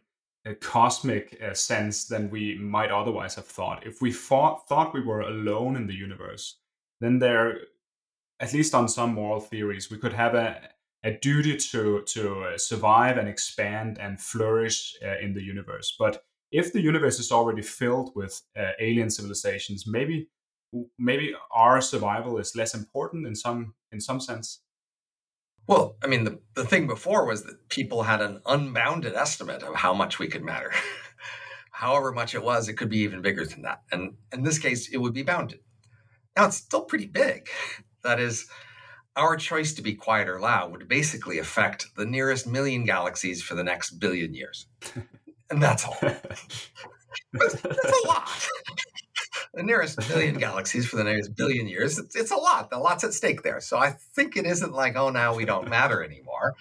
[0.48, 3.86] uh, cosmic uh, sense than we might otherwise have thought.
[3.86, 6.58] If we thought, thought we were alone in the universe,
[7.00, 7.58] then there,
[8.40, 10.60] at least on some moral theories, we could have a,
[11.02, 15.94] a duty to to uh, survive and expand and flourish uh, in the universe.
[15.98, 20.28] But if the universe is already filled with uh, alien civilizations, maybe
[20.98, 24.60] maybe our survival is less important in some in some sense.
[25.66, 29.76] Well, I mean, the, the thing before was that people had an unbounded estimate of
[29.76, 30.72] how much we could matter.
[31.70, 33.82] However much it was, it could be even bigger than that.
[33.90, 35.60] And in this case, it would be bounded.
[36.36, 37.48] Now, it's still pretty big.
[38.02, 38.50] That is,
[39.16, 43.54] our choice to be quiet or loud would basically affect the nearest million galaxies for
[43.54, 44.66] the next billion years.
[45.50, 45.96] And that's all.
[46.00, 48.48] that's a lot.
[49.54, 52.68] The nearest billion galaxies for the next billion years, it's, it's a lot.
[52.72, 53.60] A lot's at stake there.
[53.60, 56.54] So I think it isn't like, oh, now we don't matter anymore.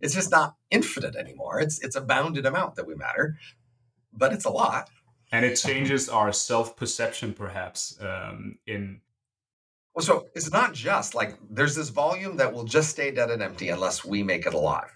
[0.00, 1.60] It's just not infinite anymore.
[1.60, 3.38] It's it's a bounded amount that we matter,
[4.12, 4.90] but it's a lot.
[5.32, 9.00] And it changes our self perception, perhaps, um, in
[9.94, 13.42] well, so it's not just like there's this volume that will just stay dead and
[13.42, 14.90] empty unless we make it alive.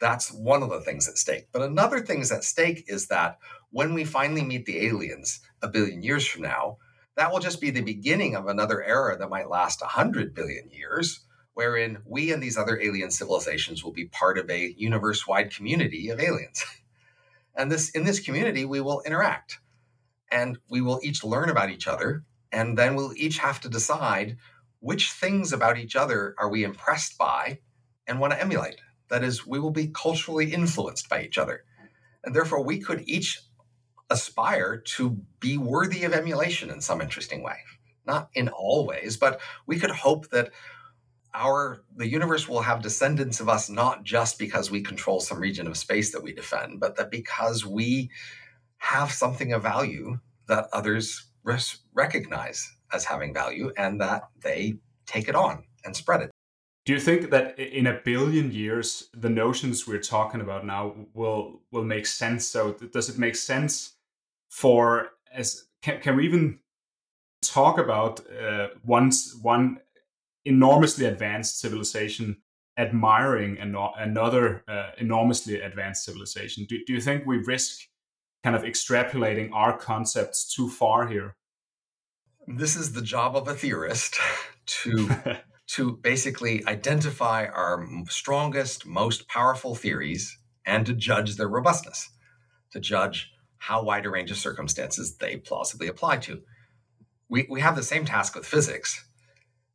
[0.00, 1.48] That's one of the things at stake.
[1.52, 3.38] But another thing is at stake is that
[3.70, 6.78] when we finally meet the aliens a billion years from now,
[7.16, 11.20] that will just be the beginning of another era that might last 100 billion years,
[11.54, 16.08] wherein we and these other alien civilizations will be part of a universe wide community
[16.08, 16.64] of aliens.
[17.56, 19.58] And this in this community, we will interact
[20.30, 24.36] and we will each learn about each other and then we'll each have to decide
[24.80, 27.58] which things about each other are we impressed by
[28.06, 28.80] and want to emulate.
[29.10, 31.64] That is, we will be culturally influenced by each other.
[32.24, 33.40] And therefore, we could each
[34.10, 37.56] aspire to be worthy of emulation in some interesting way.
[38.06, 40.50] Not in all ways, but we could hope that
[41.34, 45.66] our the universe will have descendants of us not just because we control some region
[45.66, 48.10] of space that we defend, but that because we
[48.78, 54.74] have something of value that others res- recognize as having value and that they
[55.06, 56.30] take it on and spread it.
[56.86, 61.60] Do you think that in a billion years, the notions we're talking about now will
[61.70, 62.46] will make sense?
[62.46, 63.97] So, does it make sense
[64.58, 66.58] for as can, can we even
[67.42, 69.78] talk about uh, once one
[70.44, 72.36] enormously advanced civilization
[72.76, 76.66] admiring an, another uh, enormously advanced civilization?
[76.68, 77.82] Do, do you think we risk
[78.42, 81.36] kind of extrapolating our concepts too far here?
[82.48, 84.16] This is the job of a theorist
[84.82, 85.38] to
[85.76, 90.36] to basically identify our strongest, most powerful theories
[90.66, 92.10] and to judge their robustness,
[92.72, 96.42] to judge how wide a range of circumstances they plausibly apply to.
[97.28, 99.04] We, we have the same task with physics.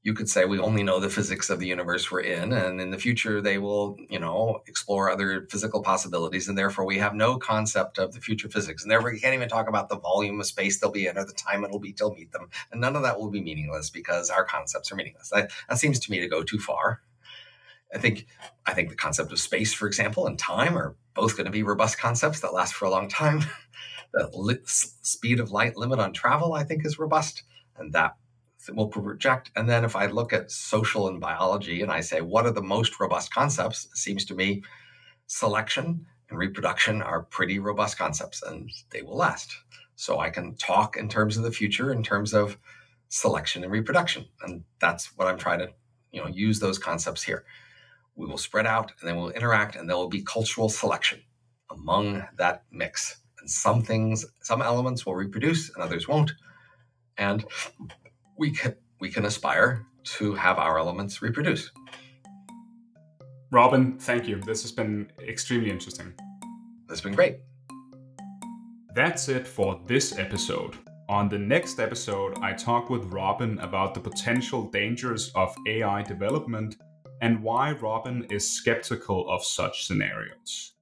[0.02, 2.92] You could say we only know the physics of the universe we're in and in
[2.92, 7.38] the future they will you know explore other physical possibilities and therefore we have no
[7.38, 8.84] concept of the future physics.
[8.84, 11.26] And therefore we can't even talk about the volume of space they'll be in or
[11.26, 12.50] the time it'll be till meet them.
[12.72, 15.30] And none of that will be meaningless because our concepts are meaningless.
[15.30, 17.02] That, that seems to me to go too far
[17.94, 18.28] i think
[18.66, 21.64] i think the concept of space for example and time are both going to be
[21.64, 23.42] robust concepts that last for a long time
[24.14, 27.44] the speed of light limit on travel i think is robust
[27.78, 28.16] and that
[28.72, 29.52] will project.
[29.56, 32.62] And then if I look at social and biology and I say, what are the
[32.62, 33.86] most robust concepts?
[33.86, 34.64] It seems to me
[35.28, 39.56] selection and reproduction are pretty robust concepts and they will last.
[39.96, 42.58] So I can talk in terms of the future, in terms of
[43.10, 44.26] selection and reproduction.
[44.42, 45.70] And that's what I'm trying to,
[46.12, 47.46] you know, use those concepts here.
[48.16, 51.22] We will spread out and then we'll interact and there will be cultural selection
[51.72, 53.18] among that mix.
[53.40, 56.32] And some things, some elements will reproduce and others won't.
[57.18, 57.46] And
[58.38, 61.72] we can we can aspire to have our elements reproduce.
[63.52, 64.40] Robin, thank you.
[64.42, 66.14] This has been extremely interesting.
[66.88, 67.38] This has been great.
[68.96, 70.78] That's it for this episode.
[71.10, 76.78] On the next episode, I talk with Robin about the potential dangers of AI development
[77.24, 80.73] and why Robin is skeptical of such scenarios.